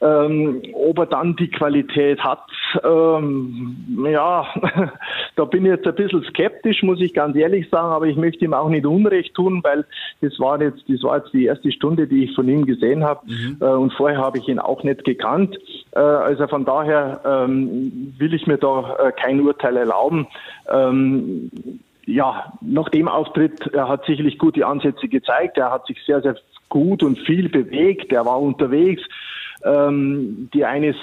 [0.04, 2.44] Ähm, ob er dann die Qualität hat,
[2.84, 4.46] ähm, ja,
[5.36, 8.44] da bin ich jetzt ein bisschen skeptisch, muss ich ganz ehrlich sagen, aber ich möchte
[8.44, 9.86] ihm auch nicht Unrecht tun, weil
[10.20, 13.20] das war jetzt, das war jetzt die erste Stunde, die ich von ihm gesehen habe
[13.26, 13.56] mhm.
[13.60, 15.56] äh, und vorher habe ich ihn auch nicht gekannt.
[15.92, 20.26] Äh, also von daher ähm, will ich mir da äh, kein Urteil erlauben.
[20.70, 21.50] Ähm,
[22.06, 25.56] ja, nach dem Auftritt, er hat sicherlich gute Ansätze gezeigt.
[25.56, 26.36] Er hat sich sehr, sehr
[26.68, 28.12] gut und viel bewegt.
[28.12, 29.02] Er war unterwegs.
[29.64, 30.94] Ähm, die eine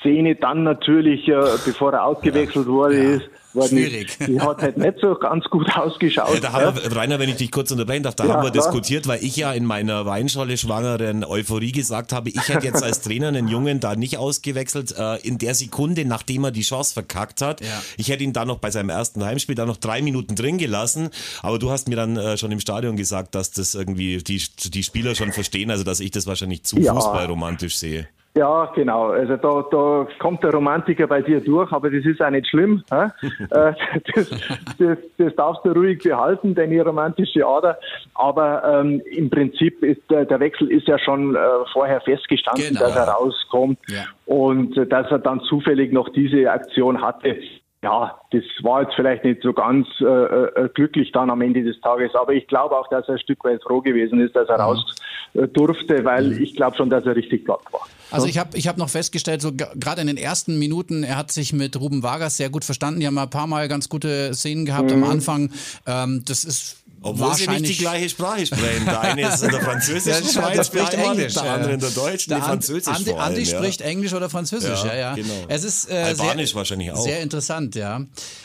[0.00, 3.10] Szene dann natürlich, äh, bevor er ausgewechselt wurde, ja.
[3.16, 3.30] ist,
[3.66, 4.16] Schwierig.
[4.26, 6.34] Die, hat halt nicht so ganz gut ausgeschaut.
[6.34, 8.50] Ja, da haben wir, Rainer, wenn ich dich kurz unterbrechen darf, da ja, haben wir
[8.50, 8.64] klar.
[8.64, 13.00] diskutiert, weil ich ja in meiner Weinscholle schwangeren Euphorie gesagt habe, ich hätte jetzt als
[13.00, 17.42] Trainer einen Jungen da nicht ausgewechselt, äh, in der Sekunde, nachdem er die Chance verkackt
[17.42, 17.60] hat.
[17.60, 17.82] Ja.
[17.96, 21.10] Ich hätte ihn da noch bei seinem ersten Heimspiel da noch drei Minuten drin gelassen,
[21.42, 24.82] aber du hast mir dann äh, schon im Stadion gesagt, dass das irgendwie die, die
[24.82, 26.94] Spieler schon verstehen, also dass ich das wahrscheinlich zu ja.
[26.94, 28.08] fußballromantisch sehe.
[28.38, 29.08] Ja, genau.
[29.08, 32.82] Also da, da kommt der Romantiker bei dir durch, aber das ist auch nicht schlimm.
[33.50, 33.72] Äh,
[34.14, 34.30] das,
[34.78, 37.78] das, das, darfst du ruhig behalten, deine romantische Ader.
[38.14, 41.38] Aber ähm, im Prinzip ist der, der, Wechsel ist ja schon äh,
[41.72, 42.80] vorher festgestanden, genau.
[42.80, 44.04] dass er rauskommt ja.
[44.26, 47.36] und äh, dass er dann zufällig noch diese Aktion hatte.
[47.82, 51.80] Ja, das war jetzt vielleicht nicht so ganz äh, äh glücklich dann am Ende des
[51.80, 54.56] Tages, aber ich glaube auch, dass er ein Stück weit froh gewesen ist, dass er
[54.56, 54.62] mhm.
[54.62, 54.96] raus
[55.34, 56.42] äh, durfte, weil mhm.
[56.42, 57.86] ich glaube schon, dass er richtig platt war.
[58.10, 61.30] Also ich habe ich hab noch festgestellt, so gerade in den ersten Minuten, er hat
[61.30, 63.00] sich mit Ruben Vargas sehr gut verstanden.
[63.00, 65.04] Die haben ein paar Mal ganz gute Szenen gehabt mhm.
[65.04, 65.52] am Anfang.
[65.86, 68.84] Ähm, das ist obwohl sie nicht die gleiche Sprache sprechen.
[68.84, 71.34] Der eine ist in der französischen ja, Schweiz, spricht Englisch.
[71.34, 73.58] Der andere in der deutschen, der die Französisch Andi, vor allem, Andi ja.
[73.58, 75.14] spricht Englisch oder Französisch, ja, ja.
[75.14, 75.44] Genau.
[75.48, 77.02] Es ist äh, Albanisch sehr, wahrscheinlich auch.
[77.02, 78.04] Sehr interessant, ja.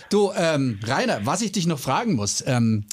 [0.10, 2.86] Du, ähm, Rainer, was ich dich noch fragen muss, ähm,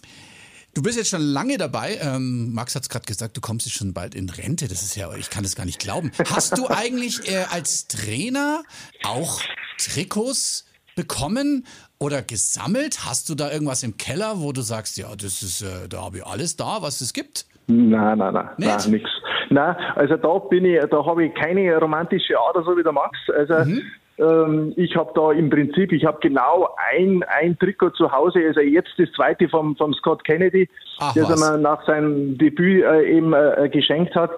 [0.72, 1.98] Du bist jetzt schon lange dabei.
[2.00, 4.68] Ähm, Max hat es gerade gesagt, du kommst jetzt schon bald in Rente.
[4.68, 6.12] Das ist ja, ich kann das gar nicht glauben.
[6.26, 8.62] Hast du eigentlich äh, als Trainer
[9.02, 9.40] auch
[9.78, 11.66] Trikots bekommen
[12.00, 13.00] oder gesammelt?
[13.06, 16.18] Hast du da irgendwas im Keller, wo du sagst, ja, das ist, äh, da habe
[16.18, 17.46] ich alles da, was es gibt?
[17.66, 19.08] Nein, nein, nein, nein, nix.
[19.50, 23.18] Nein, also da bin ich, da habe ich keine romantische Ader, so wie der Max.
[23.36, 23.82] Also mhm.
[24.20, 28.60] Ähm, ich habe da im Prinzip, ich habe genau ein, ein Trikot zu Hause, also
[28.60, 31.40] jetzt das zweite vom, vom Scott Kennedy, Ach, das was.
[31.40, 34.30] er mir nach seinem Debüt äh, eben äh, geschenkt hat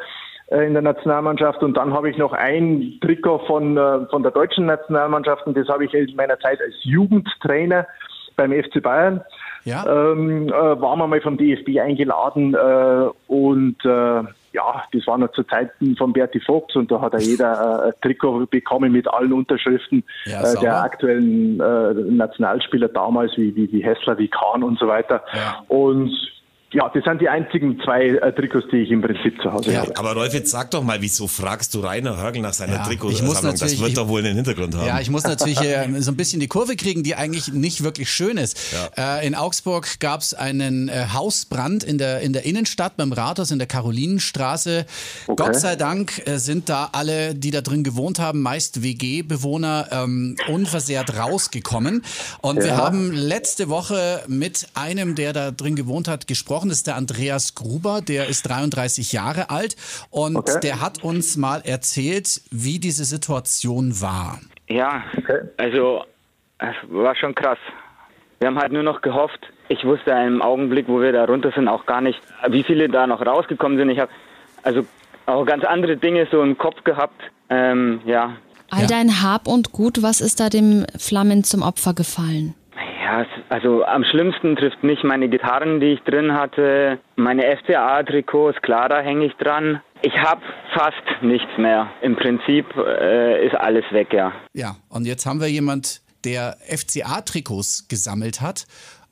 [0.52, 4.66] in der Nationalmannschaft und dann habe ich noch ein Trikot von, äh, von der deutschen
[4.66, 7.86] Nationalmannschaft und das habe ich in meiner Zeit als Jugendtrainer
[8.36, 9.22] beim FC Bayern.
[9.64, 9.84] Ja.
[9.86, 15.32] Ähm, äh, waren wir mal vom DFB eingeladen äh, und äh, ja, das war noch
[15.32, 19.08] zu Zeiten von Berti Fuchs und da hat ja jeder äh, ein Trikot bekommen mit
[19.08, 24.62] allen Unterschriften ja, äh, der aktuellen äh, Nationalspieler damals, wie, wie, wie Hessler, wie Kahn
[24.62, 25.22] und so weiter.
[25.32, 25.64] Ja.
[25.68, 26.10] Und
[26.72, 29.80] ja, das sind die einzigen zwei äh, Trikots, die ich im Prinzip zu Hause ja,
[29.80, 29.96] habe.
[29.96, 33.34] Aber Rolf, jetzt sag doch mal, wieso fragst du Rainer Hörgel nach seiner ja, Trikotsammlung?
[33.42, 34.86] Das wird ich, doch wohl einen Hintergrund haben.
[34.86, 38.10] Ja, ich muss natürlich äh, so ein bisschen die Kurve kriegen, die eigentlich nicht wirklich
[38.10, 38.72] schön ist.
[38.96, 39.18] Ja.
[39.18, 43.50] Äh, in Augsburg gab es einen äh, Hausbrand in der, in der Innenstadt beim Rathaus
[43.50, 44.86] in der Karolinenstraße.
[45.26, 45.44] Okay.
[45.44, 50.36] Gott sei Dank äh, sind da alle, die da drin gewohnt haben, meist WG-Bewohner, ähm,
[50.48, 52.02] unversehrt rausgekommen.
[52.40, 52.64] Und ja.
[52.64, 56.68] wir haben letzte Woche mit einem, der da drin gewohnt hat, gesprochen gesprochen.
[56.68, 59.76] Das ist der Andreas Gruber, der ist 33 Jahre alt
[60.10, 60.60] und okay.
[60.62, 64.40] der hat uns mal erzählt, wie diese Situation war.
[64.68, 65.40] Ja, okay.
[65.56, 66.04] also
[66.58, 67.58] es war schon krass.
[68.38, 69.40] Wir haben halt nur noch gehofft.
[69.68, 73.06] Ich wusste im Augenblick, wo wir da runter sind, auch gar nicht, wie viele da
[73.06, 73.90] noch rausgekommen sind.
[73.90, 74.10] Ich habe
[74.62, 74.84] also
[75.26, 77.20] auch ganz andere Dinge so im Kopf gehabt.
[77.48, 78.36] Ähm, ja.
[78.70, 82.54] All dein Hab und Gut, was ist da dem Flammen zum Opfer gefallen?
[83.12, 88.88] Ja, also am schlimmsten trifft mich meine Gitarren, die ich drin hatte, meine FCA-Trikots, klar,
[88.88, 89.82] da hänge ich dran.
[90.00, 90.40] Ich habe
[90.72, 91.90] fast nichts mehr.
[92.00, 94.32] Im Prinzip äh, ist alles weg, ja.
[94.54, 98.66] Ja, und jetzt haben wir jemand, der FCA-Trikots gesammelt hat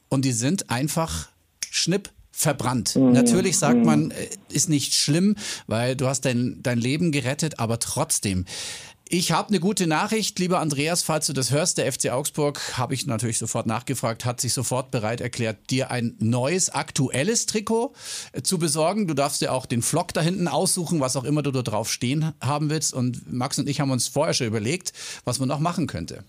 [0.09, 1.29] und die sind einfach
[1.71, 2.97] schnipp verbrannt.
[2.97, 3.13] Mhm.
[3.13, 5.37] Natürlich sagt man, äh, ist nicht schlimm,
[5.67, 8.47] weil du hast dein, dein Leben gerettet, aber trotzdem.
[9.13, 11.79] Ich habe eine gute Nachricht, lieber Andreas, falls du das hörst.
[11.79, 16.15] Der FC Augsburg, habe ich natürlich sofort nachgefragt, hat sich sofort bereit erklärt, dir ein
[16.21, 17.93] neues, aktuelles Trikot
[18.31, 19.09] äh, zu besorgen.
[19.09, 21.91] Du darfst dir auch den Flock da hinten aussuchen, was auch immer du da drauf
[21.91, 22.95] stehen haben willst.
[22.95, 24.93] Und Max und ich haben uns vorher schon überlegt,
[25.25, 26.23] was man noch machen könnte.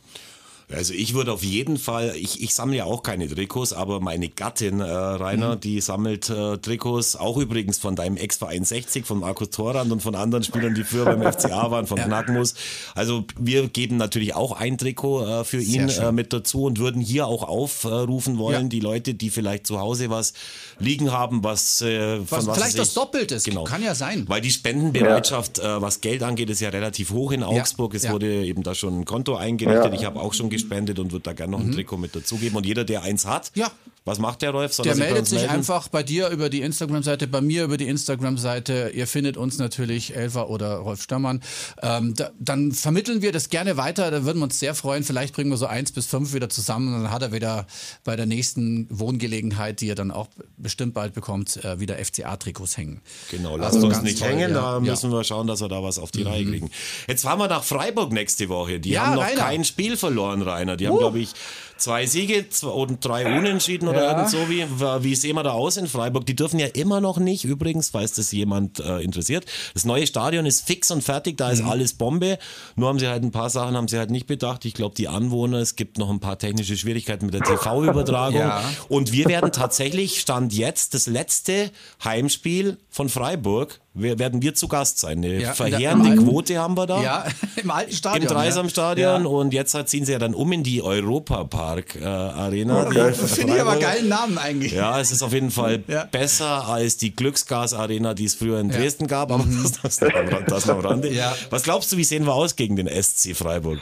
[0.73, 4.29] Also ich würde auf jeden Fall, ich, ich sammle ja auch keine Trikots, aber meine
[4.29, 5.59] Gattin, äh, Rainer, mhm.
[5.59, 10.15] die sammelt äh, Trikots, auch übrigens von deinem Ex-Verein 60, von Markus Thorand und von
[10.15, 12.05] anderen Spielern, die früher beim FCA waren, von ja.
[12.05, 12.55] Knackmus.
[12.95, 17.01] Also wir geben natürlich auch ein Trikot äh, für ihn äh, mit dazu und würden
[17.01, 18.69] hier auch aufrufen wollen, ja.
[18.69, 20.33] die Leute, die vielleicht zu Hause was
[20.79, 23.63] liegen haben, was, äh, von was, was vielleicht das doppelt ist, genau.
[23.63, 24.25] kann ja sein.
[24.27, 25.77] Weil die Spendenbereitschaft, ja.
[25.77, 27.93] Äh, was Geld angeht, ist ja relativ hoch in Augsburg.
[27.93, 29.93] Es wurde eben da schon ein Konto eingerichtet.
[29.93, 31.73] Ich habe auch schon gespendet und würde da gerne noch ein mhm.
[31.73, 32.57] Trikot mit dazugeben.
[32.57, 33.71] Und jeder, der eins hat, ja.
[34.03, 34.73] Was macht der Rolf?
[34.73, 35.53] Soll der meldet sich melden?
[35.53, 38.91] einfach bei dir über die Instagram-Seite, bei mir über die Instagram-Seite.
[38.95, 41.41] Ihr findet uns natürlich, Elva oder Rolf Störmann.
[41.83, 44.09] Ähm, da, dann vermitteln wir das gerne weiter.
[44.09, 45.03] Da würden wir uns sehr freuen.
[45.03, 47.67] Vielleicht bringen wir so eins bis fünf wieder zusammen und dann hat er wieder
[48.03, 53.01] bei der nächsten Wohngelegenheit, die er dann auch bestimmt bald bekommt, äh, wieder FCA-Trikots hängen.
[53.29, 54.51] Genau, lasst also uns nicht toll, hängen.
[54.55, 55.17] Ja, da müssen ja.
[55.17, 56.27] wir schauen, dass wir da was auf die mhm.
[56.27, 56.71] Reihe kriegen.
[57.07, 58.79] Jetzt fahren wir nach Freiburg nächste Woche.
[58.79, 59.41] Die ja, haben noch Rainer.
[59.41, 60.75] kein Spiel verloren, Rainer.
[60.75, 61.33] Die haben, glaube ich,
[61.81, 64.11] zwei Siege und drei Unentschieden oder ja.
[64.11, 64.49] irgend so.
[64.49, 64.65] Wie,
[65.03, 66.25] wie sehen wir da aus in Freiburg?
[66.25, 69.45] Die dürfen ja immer noch nicht, übrigens, falls das jemand äh, interessiert.
[69.73, 71.69] Das neue Stadion ist fix und fertig, da ist mhm.
[71.69, 72.37] alles Bombe.
[72.75, 74.65] Nur haben sie halt ein paar Sachen haben sie halt nicht bedacht.
[74.65, 78.39] Ich glaube, die Anwohner, es gibt noch ein paar technische Schwierigkeiten mit der TV-Übertragung.
[78.39, 78.63] ja.
[78.87, 81.71] Und wir werden tatsächlich, Stand jetzt, das letzte
[82.03, 85.17] Heimspiel von Freiburg werden wir zu Gast sein.
[85.17, 87.01] Eine ja, verheerende Quote haben wir da.
[87.01, 87.25] Ja,
[87.61, 88.23] im alten Stadion.
[88.23, 89.23] Im Dreisamstadion.
[89.23, 89.27] Ja.
[89.27, 92.85] Und jetzt ziehen sie ja dann um in die Europapark äh, Arena.
[92.87, 93.11] Okay.
[93.13, 94.71] Finde ich aber geilen Namen eigentlich.
[94.71, 96.05] Ja, es ist auf jeden Fall ja.
[96.05, 99.31] besser als die Glücksgas Arena, die es früher in Dresden gab.
[99.31, 99.63] Aber mhm.
[99.63, 100.11] das, das,
[100.47, 101.11] das noch am Rande.
[101.49, 103.79] Was glaubst du, wie sehen wir aus gegen den SC Freiburg?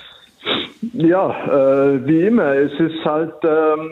[0.94, 2.56] Ja, äh, wie immer.
[2.56, 3.34] Es ist halt.
[3.44, 3.92] Ähm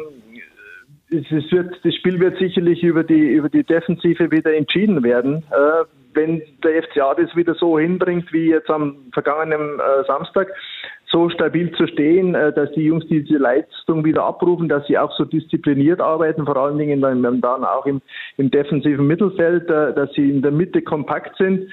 [1.09, 5.43] es wird, das Spiel wird sicherlich über die, über die Defensive wieder entschieden werden.
[5.51, 5.85] Äh,
[6.17, 10.49] wenn der FCA das wieder so hinbringt wie jetzt am vergangenen äh, Samstag,
[11.09, 15.15] so stabil zu stehen, äh, dass die Jungs diese Leistung wieder abrufen, dass sie auch
[15.15, 18.01] so diszipliniert arbeiten, vor allen Dingen dann, dann auch im,
[18.35, 21.71] im defensiven Mittelfeld, äh, dass sie in der Mitte kompakt sind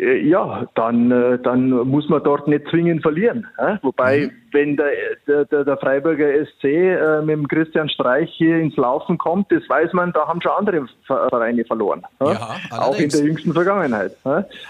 [0.00, 3.46] ja, dann, äh, dann muss man dort nicht zwingend verlieren.
[3.82, 4.32] Wobei, mhm.
[4.52, 9.52] wenn der, der, der Freiburger SC äh, mit dem Christian Streich hier ins Laufen kommt,
[9.52, 12.02] das weiß man, da haben schon andere Vereine verloren.
[12.20, 14.12] Ja, auch in der jüngsten Vergangenheit.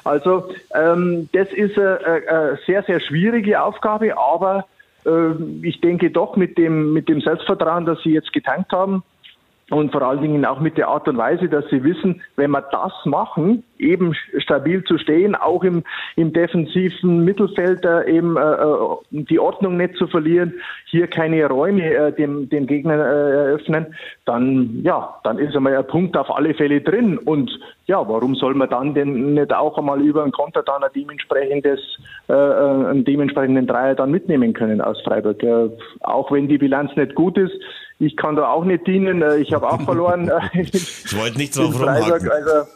[0.05, 4.67] Also, ähm, das ist eine, sehr, sehr schwierige Aufgabe, aber
[5.63, 9.03] ich denke doch mit dem, mit dem Selbstvertrauen, das Sie jetzt getankt haben,
[9.71, 12.61] und vor allen Dingen auch mit der Art und Weise, dass sie wissen, wenn wir
[12.61, 15.85] das machen, eben stabil zu stehen, auch im,
[16.17, 20.55] im defensiven Mittelfeld äh, eben äh, äh, die Ordnung nicht zu verlieren,
[20.87, 25.87] hier keine Räume äh, dem, dem Gegner äh, eröffnen, dann ja, dann ist einmal ein
[25.87, 27.19] Punkt auf alle Fälle drin.
[27.19, 27.51] Und
[27.87, 31.81] ja, warum soll man dann denn nicht auch einmal über einen Konter dann ein dementsprechendes,
[32.29, 35.43] äh, äh einen dementsprechenden Dreier dann mitnehmen können aus Freiburg?
[35.43, 37.55] Äh, auch wenn die Bilanz nicht gut ist,
[38.01, 39.21] ich kann da auch nicht dienen.
[39.23, 40.31] Äh, ich habe auch verloren.
[40.53, 42.31] Äh, ich wollte nicht drauf rumhaken.
[42.31, 42.69] Also,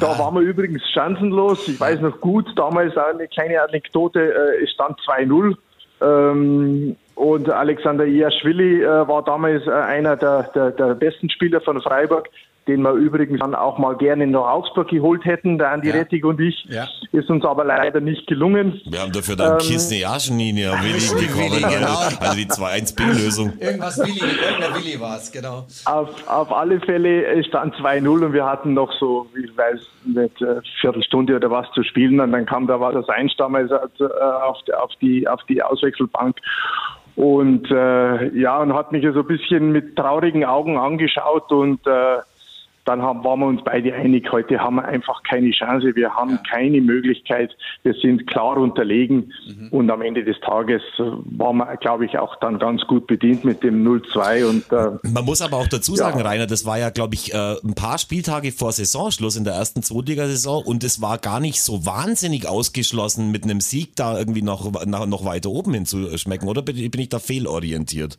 [0.00, 0.18] da ah.
[0.18, 1.66] waren wir übrigens chancenlos.
[1.66, 5.56] Ich weiß noch gut, damals eine kleine Anekdote, äh, es stand 2-0.
[6.00, 12.28] Ähm, und Alexander Iaschwili war damals einer der, der, der besten Spieler von Freiburg
[12.68, 15.94] den wir übrigens dann auch mal gerne nach Augsburg geholt hätten, der Andi ja.
[15.94, 16.66] Rettig und ich.
[16.68, 16.86] Ja.
[17.12, 18.80] Ist uns aber leider nicht gelungen.
[18.84, 21.62] Wir haben dafür dann ähm, Kisne Jaschenini ja Willi bekommen.
[21.62, 21.98] Genau.
[22.20, 23.54] Also die 2-1-B-Lösung.
[23.58, 25.66] Irgendwas Willi, irgendeiner Willi war es, genau.
[25.86, 30.62] Auf, auf alle Fälle stand 2-0 und wir hatten noch so, ich weiß nicht, eine
[30.80, 34.90] Viertelstunde oder was zu spielen und dann kam da was das Einstammer also, auf, auf,
[35.00, 36.36] die, auf die Auswechselbank
[37.18, 42.18] und äh, ja, und hat mich so ein bisschen mit traurigen Augen angeschaut und äh,
[42.88, 46.30] dann haben, waren wir uns beide einig, heute haben wir einfach keine Chance, wir haben
[46.30, 46.42] ja.
[46.50, 49.68] keine Möglichkeit, wir sind klar unterlegen mhm.
[49.70, 53.62] und am Ende des Tages waren wir, glaube ich, auch dann ganz gut bedient mit
[53.62, 54.48] dem 0-2.
[54.48, 56.24] Und, äh, Man muss aber auch dazu sagen, ja.
[56.24, 59.82] Rainer, das war ja, glaube ich, äh, ein paar Spieltage vor Saisonschluss in der ersten
[59.82, 64.72] Zweitligasaison und es war gar nicht so wahnsinnig ausgeschlossen, mit einem Sieg da irgendwie noch,
[64.86, 68.18] noch weiter oben hinzuschmecken, oder bin ich da fehlorientiert?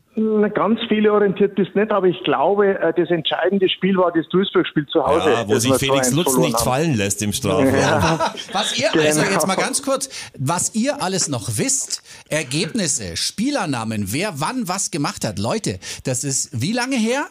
[0.54, 4.86] Ganz fehlorientiert bist nicht, aber ich glaube, äh, das entscheidende Spiel war das Duisburg Fußball
[4.88, 5.32] zu Hause.
[5.32, 6.64] Ja, wo sich Felix Lutz nicht haben.
[6.64, 7.74] fallen lässt im Strafraum.
[7.74, 8.34] Ja.
[8.52, 14.40] Was ihr, also jetzt mal ganz kurz, was ihr alles noch wisst, Ergebnisse, Spielernamen, wer
[14.40, 15.40] wann was gemacht hat.
[15.40, 17.26] Leute, das ist wie lange her?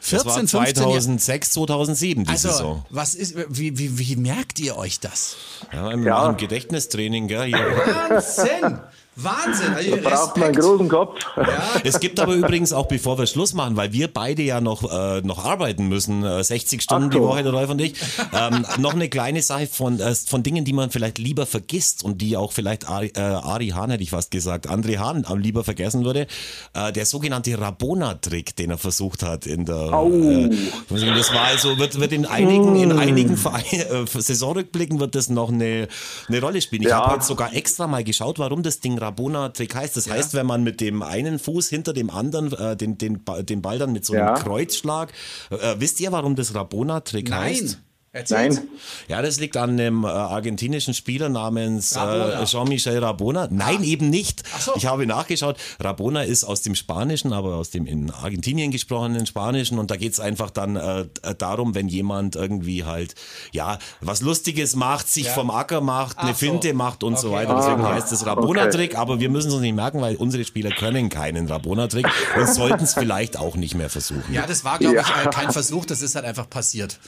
[0.00, 2.86] 14, das war 2006, 2007 die also, Saison.
[2.90, 5.36] Was ist, wie, wie, wie merkt ihr euch das?
[5.72, 6.28] Ja, im, ja.
[6.28, 7.52] im Gedächtnistraining, gell?
[7.52, 8.78] Wahnsinn!
[9.16, 9.72] Wahnsinn.
[9.74, 11.18] Also da braucht man einen großen Kopf.
[11.36, 11.80] Ja.
[11.84, 15.22] Es gibt aber übrigens auch, bevor wir Schluss machen, weil wir beide ja noch, äh,
[15.22, 17.94] noch arbeiten müssen, äh, 60 Stunden die Woche, der Rolf und ich,
[18.34, 22.20] ähm, noch eine kleine Sache von, äh, von Dingen, die man vielleicht lieber vergisst und
[22.20, 25.64] die auch vielleicht Ari, äh, Ari Hahn, hätte ich fast gesagt, André Hahn am lieber
[25.64, 26.26] vergessen würde.
[26.74, 29.92] Äh, der sogenannte Rabona-Trick, den er versucht hat in der.
[29.94, 30.10] Oh.
[30.10, 30.50] Äh,
[30.90, 35.50] das war also, wird, wird in einigen, in einigen Verein, äh, Saisonrückblicken wird das noch
[35.50, 35.88] eine,
[36.28, 36.82] eine Rolle spielen.
[36.82, 36.98] Ich ja.
[36.98, 39.96] habe heute sogar extra mal geschaut, warum das Ding Rabona-Trick heißt.
[39.96, 40.14] Das ja.
[40.14, 43.78] heißt, wenn man mit dem einen Fuß hinter dem anderen äh, den, den, den Ball
[43.78, 44.34] dann mit so einem ja.
[44.34, 45.12] Kreuzschlag.
[45.50, 47.80] Äh, wisst ihr, warum das Rabona-Trick heißt?
[48.16, 48.56] Erzähl's.
[48.56, 48.68] Nein.
[49.08, 53.48] Ja, das liegt an einem äh, argentinischen Spieler namens äh, Jean-Michel Rabona.
[53.50, 53.84] Nein, ah.
[53.84, 54.42] eben nicht.
[54.58, 54.72] So.
[54.74, 55.58] Ich habe nachgeschaut.
[55.80, 59.78] Rabona ist aus dem Spanischen, aber aus dem in Argentinien gesprochenen Spanischen.
[59.78, 61.04] Und da geht es einfach dann äh,
[61.36, 63.14] darum, wenn jemand irgendwie halt,
[63.52, 65.32] ja, was Lustiges macht, sich ja.
[65.32, 66.74] vom Acker macht, Ach eine Finte so.
[66.74, 67.22] macht und okay.
[67.22, 67.54] so weiter.
[67.54, 67.94] Deswegen ah.
[67.94, 68.92] heißt es Rabona-Trick.
[68.92, 69.00] Okay.
[69.00, 72.06] Aber wir müssen es uns nicht merken, weil unsere Spieler können keinen Rabona-Trick
[72.38, 74.32] und sollten es vielleicht auch nicht mehr versuchen.
[74.32, 75.30] Ja, das war, glaube ich, ja.
[75.30, 75.84] kein Versuch.
[75.84, 76.98] Das ist halt einfach passiert.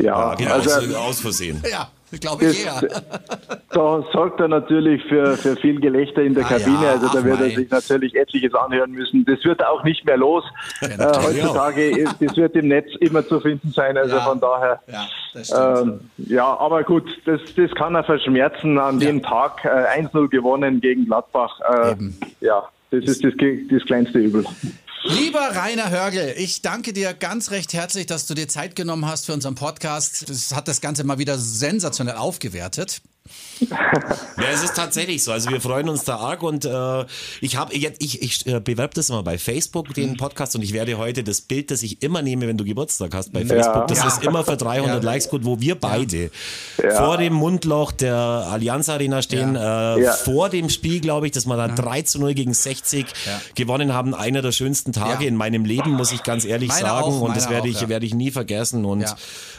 [0.00, 1.62] Ja, genau, also, aus Versehen.
[1.70, 1.88] Ja.
[2.20, 2.80] Glaube ich eher.
[3.70, 6.84] Da sorgt er natürlich für, für viel Gelächter in der ah, Kabine.
[6.84, 9.24] Ja, also da wird er sich natürlich etliches anhören müssen.
[9.24, 10.44] Das wird auch nicht mehr los.
[10.82, 13.96] äh, heutzutage, das wird im Netz immer zu finden sein.
[13.96, 14.24] Also ja.
[14.24, 14.80] von daher.
[14.88, 19.64] Ja, das ähm, ja, aber gut, das, das kann er verschmerzen an dem Tag.
[19.64, 21.60] Äh, 1-0 gewonnen gegen Gladbach.
[21.60, 21.96] Äh,
[22.42, 23.32] ja, das ist das,
[23.70, 24.44] das kleinste Übel.
[25.04, 29.26] Lieber Rainer Hörgel, ich danke dir ganz recht herzlich, dass du dir Zeit genommen hast
[29.26, 30.28] für unseren Podcast.
[30.30, 33.02] Das hat das Ganze mal wieder sensationell aufgewertet.
[34.42, 35.30] Ja, es ist tatsächlich so.
[35.30, 37.04] Also wir freuen uns da arg und äh,
[37.40, 40.72] ich habe ich, ich, ich äh, bewerbe das immer bei Facebook, den Podcast und ich
[40.72, 43.98] werde heute das Bild, das ich immer nehme, wenn du Geburtstag hast bei Facebook, das
[43.98, 44.08] ja.
[44.08, 45.10] ist immer für 300 ja.
[45.10, 46.30] Likes gut, wo wir beide
[46.82, 46.90] ja.
[46.90, 51.56] vor dem Mundloch der Allianz Arena stehen, äh, vor dem Spiel, glaube ich, dass wir
[51.56, 53.06] da 3 zu 0 gegen 60
[53.54, 54.14] gewonnen haben.
[54.14, 57.36] Einer der schönsten Tage in meinem Leben, muss ich ganz ehrlich meine sagen auch, und
[57.36, 59.04] das werde ich, werde ich nie vergessen und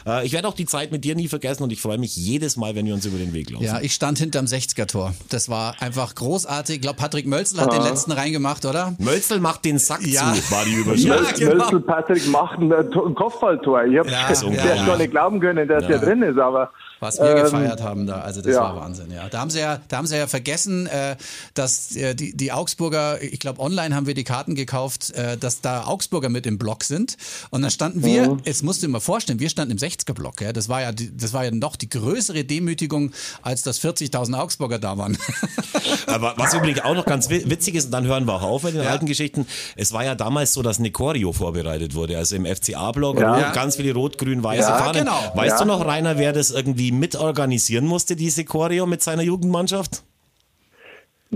[0.06, 2.56] äh, ich werde auch die Zeit mit dir nie vergessen und ich freue mich jedes
[2.56, 3.53] Mal, wenn wir uns über den Weg laufen.
[3.62, 5.14] Ja, ich stand hinterm 60er-Tor.
[5.30, 6.76] Das war einfach großartig.
[6.76, 7.78] Ich glaube, Patrick Mölzel hat ah.
[7.78, 8.94] den letzten reingemacht, oder?
[8.98, 10.32] Mölzel macht den Sack ja.
[10.34, 11.38] zu, war die Überschrift.
[11.38, 11.64] Ja, genau.
[11.64, 13.84] Mölzel, Patrick macht ein, Kopfballtor.
[13.84, 14.86] Ich habe ja, ja, ja.
[14.86, 15.88] gar nicht glauben können, dass ja.
[15.90, 16.70] der drin ist, aber
[17.04, 18.62] Was wir ähm, gefeiert haben da, also das ja.
[18.62, 19.28] war Wahnsinn, ja.
[19.28, 21.16] Da haben sie ja, da haben sie ja vergessen, äh,
[21.52, 25.60] dass äh, die, die Augsburger, ich glaube online haben wir die Karten gekauft, äh, dass
[25.60, 27.18] da Augsburger mit im Block sind.
[27.50, 28.40] Und dann standen wir, mhm.
[28.44, 30.40] jetzt musst du dir mal vorstellen, wir standen im 60er-Block.
[30.40, 30.54] Ja?
[30.54, 34.78] Das war ja, die, das war ja noch die größere Demütigung, als dass 40.000 Augsburger
[34.78, 35.18] da waren.
[36.06, 38.74] Aber was übrigens auch noch ganz witzig ist, und dann hören wir auch auf mit
[38.74, 38.88] den ja.
[38.88, 39.46] alten Geschichten.
[39.76, 43.52] Es war ja damals so, dass Necorio vorbereitet wurde, also im FCA-Block ja.
[43.52, 45.04] ganz viele rot-grün-weiße ja, Fahnen.
[45.04, 45.32] Genau.
[45.34, 50.04] Weißt du noch, Rainer, wer das irgendwie mitorganisieren musste, diese Choreo mit seiner Jugendmannschaft?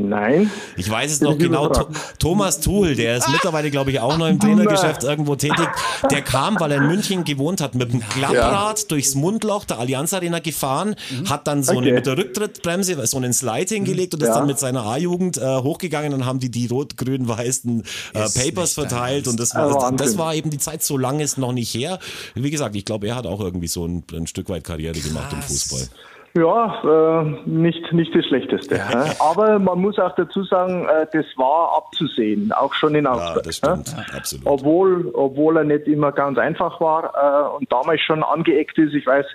[0.06, 0.50] Nein.
[0.76, 1.72] Ich weiß es noch genau.
[2.18, 5.68] Thomas Thuhl, der ist mittlerweile, glaube ich, auch noch im Trainergeschäft irgendwo tätig.
[6.10, 8.84] Der kam, weil er in München gewohnt hat, mit dem Klapprad ja.
[8.88, 11.28] durchs Mundloch der Allianz Arena gefahren, mhm.
[11.28, 11.82] hat dann so okay.
[11.82, 14.34] eine mit der Rücktrittbremse so einen Slide hingelegt und ist ja.
[14.34, 17.82] dann mit seiner A-Jugend äh, hochgegangen und haben die die rot-grün-weißen
[18.14, 21.52] äh, Papers verteilt und das war, das war eben die Zeit, so lange ist noch
[21.52, 21.98] nicht her.
[22.34, 25.30] Wie gesagt, ich glaube, er hat auch irgendwie so ein, ein Stück weit Karriere gemacht
[25.30, 25.50] Krass.
[25.50, 25.88] im Fußball.
[26.36, 28.76] Ja, äh, nicht, nicht das Schlechteste.
[28.76, 29.06] Ja.
[29.18, 33.36] Aber man muss auch dazu sagen, äh, das war abzusehen, auch schon in Augsburg.
[33.36, 34.16] Ja, das stimmt, äh?
[34.16, 34.46] absolut.
[34.46, 38.94] Obwohl, obwohl er nicht immer ganz einfach war äh, und damals schon angeeckt ist.
[38.94, 39.26] Ich weiß,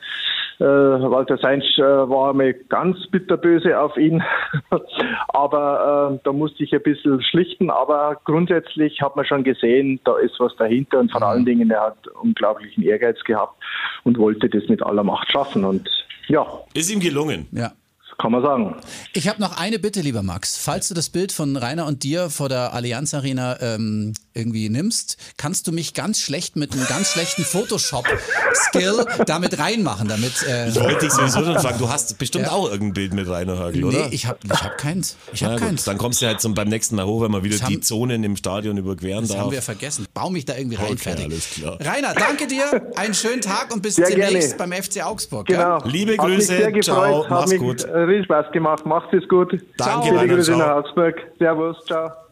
[0.60, 4.24] äh, Walter Seinsch äh, war mir ganz bitterböse auf ihn.
[5.30, 7.70] aber da musste ich ein bisschen schlichten.
[7.70, 11.28] Aber grundsätzlich hat man schon gesehen, da ist was dahinter und vor mhm.
[11.28, 13.56] allen Dingen, er hat unglaublichen Ehrgeiz gehabt
[14.04, 15.66] und wollte das mit aller Macht schaffen.
[15.66, 15.90] Und
[16.28, 16.46] ja.
[16.74, 17.48] Ist ihm gelungen.
[17.52, 17.74] Ja
[18.18, 18.76] kann man sagen.
[19.14, 20.58] Ich habe noch eine Bitte, lieber Max.
[20.58, 25.18] Falls du das Bild von Rainer und dir vor der Allianz Arena ähm, irgendwie nimmst,
[25.38, 30.08] kannst du mich ganz schlecht mit einem ganz schlechten Photoshop-Skill damit reinmachen.
[30.08, 32.52] Damit, äh, ich wollte dich sowieso schon fragen, du hast bestimmt ja.
[32.52, 34.08] auch irgendein Bild mit Rainer Hagel, oder?
[34.08, 35.18] Nee, ich habe ich hab keins.
[35.32, 35.84] Ich hab keins.
[35.84, 38.24] Dann kommst du halt zum, beim nächsten Mal hoch, wenn man wieder das die Zonen
[38.24, 39.38] im Stadion überqueren das darf.
[39.38, 40.06] Das haben wir vergessen.
[40.14, 41.26] Bau mich da irgendwie rein, okay, fertig.
[41.26, 41.78] Alles klar.
[41.80, 42.92] Rainer, danke dir.
[42.96, 44.72] Einen schönen Tag und bis sehr demnächst gerne.
[44.72, 45.48] beim FC Augsburg.
[45.48, 45.80] Genau.
[45.80, 45.86] Ja?
[45.86, 46.72] Liebe Grüße.
[46.82, 47.26] Ciao.
[47.30, 47.86] Mach's gut.
[47.86, 48.86] Riesen Spaß gemacht.
[48.86, 49.52] Macht es gut.
[49.78, 50.26] Danke, Ciao.
[50.26, 51.16] Grüße nach Augsburg.
[51.40, 51.78] Servus.
[51.86, 52.23] Ciao.